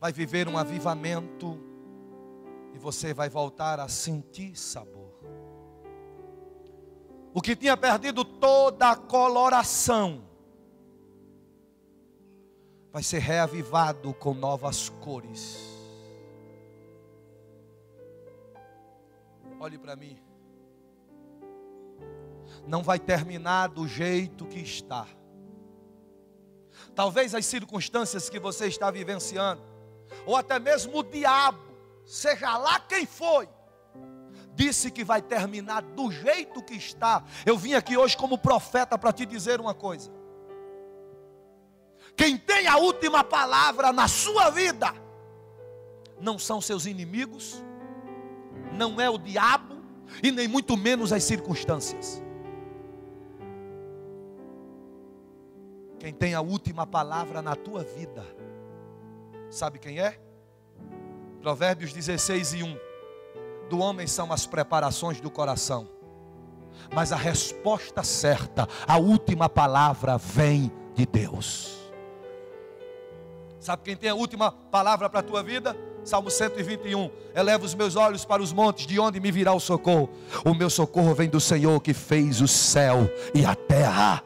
vai 0.00 0.12
viver 0.12 0.48
um 0.48 0.58
avivamento 0.58 1.58
e 2.74 2.78
você 2.78 3.14
vai 3.14 3.28
voltar 3.28 3.78
a 3.78 3.88
sentir 3.88 4.56
sabor. 4.56 5.12
O 7.32 7.40
que 7.40 7.56
tinha 7.56 7.76
perdido 7.76 8.24
toda 8.24 8.90
a 8.90 8.96
coloração 8.96 10.31
vai 12.92 13.02
ser 13.02 13.20
reavivado 13.20 14.12
com 14.12 14.34
novas 14.34 14.90
cores. 14.90 15.58
Olhe 19.58 19.78
para 19.78 19.96
mim. 19.96 20.18
Não 22.66 22.82
vai 22.82 22.98
terminar 22.98 23.68
do 23.68 23.88
jeito 23.88 24.44
que 24.44 24.58
está. 24.58 25.06
Talvez 26.94 27.34
as 27.34 27.46
circunstâncias 27.46 28.28
que 28.28 28.38
você 28.38 28.66
está 28.66 28.90
vivenciando, 28.90 29.62
ou 30.26 30.36
até 30.36 30.58
mesmo 30.58 30.98
o 30.98 31.02
diabo, 31.02 31.62
seja 32.04 32.58
lá 32.58 32.78
quem 32.78 33.06
foi, 33.06 33.48
disse 34.54 34.90
que 34.90 35.02
vai 35.02 35.22
terminar 35.22 35.80
do 35.82 36.12
jeito 36.12 36.62
que 36.62 36.74
está. 36.74 37.24
Eu 37.46 37.56
vim 37.56 37.72
aqui 37.72 37.96
hoje 37.96 38.16
como 38.16 38.36
profeta 38.36 38.98
para 38.98 39.12
te 39.12 39.24
dizer 39.24 39.60
uma 39.60 39.72
coisa 39.72 40.21
quem 42.16 42.36
tem 42.36 42.66
a 42.66 42.76
última 42.76 43.24
palavra 43.24 43.92
na 43.92 44.06
sua 44.08 44.50
vida 44.50 44.92
não 46.20 46.38
são 46.38 46.60
seus 46.60 46.86
inimigos, 46.86 47.62
não 48.72 49.00
é 49.00 49.10
o 49.10 49.18
diabo 49.18 49.76
e 50.22 50.30
nem 50.30 50.46
muito 50.46 50.76
menos 50.76 51.12
as 51.12 51.24
circunstâncias. 51.24 52.22
Quem 55.98 56.12
tem 56.12 56.34
a 56.34 56.40
última 56.40 56.86
palavra 56.86 57.40
na 57.40 57.54
tua 57.54 57.84
vida, 57.84 58.24
sabe 59.50 59.78
quem 59.78 60.00
é? 60.00 60.18
Provérbios 61.40 61.92
16 61.92 62.54
e 62.54 62.62
1. 62.62 62.78
Do 63.68 63.78
homem 63.78 64.06
são 64.06 64.32
as 64.32 64.46
preparações 64.46 65.20
do 65.20 65.30
coração, 65.30 65.88
mas 66.92 67.12
a 67.12 67.16
resposta 67.16 68.02
certa, 68.02 68.68
a 68.86 68.98
última 68.98 69.48
palavra 69.48 70.18
vem 70.18 70.70
de 70.94 71.06
Deus. 71.06 71.81
Sabe 73.62 73.82
quem 73.84 73.96
tem 73.96 74.10
a 74.10 74.14
última 74.16 74.50
palavra 74.50 75.08
para 75.08 75.20
a 75.20 75.22
tua 75.22 75.40
vida? 75.40 75.76
Salmo 76.02 76.28
121. 76.28 77.08
Eleva 77.32 77.64
os 77.64 77.76
meus 77.76 77.94
olhos 77.94 78.24
para 78.24 78.42
os 78.42 78.52
montes, 78.52 78.88
de 78.88 78.98
onde 78.98 79.20
me 79.20 79.30
virá 79.30 79.54
o 79.54 79.60
socorro? 79.60 80.10
O 80.44 80.52
meu 80.52 80.68
socorro 80.68 81.14
vem 81.14 81.28
do 81.28 81.38
Senhor 81.38 81.80
que 81.80 81.94
fez 81.94 82.40
o 82.40 82.48
céu 82.48 83.08
e 83.32 83.46
a 83.46 83.54
terra. 83.54 84.20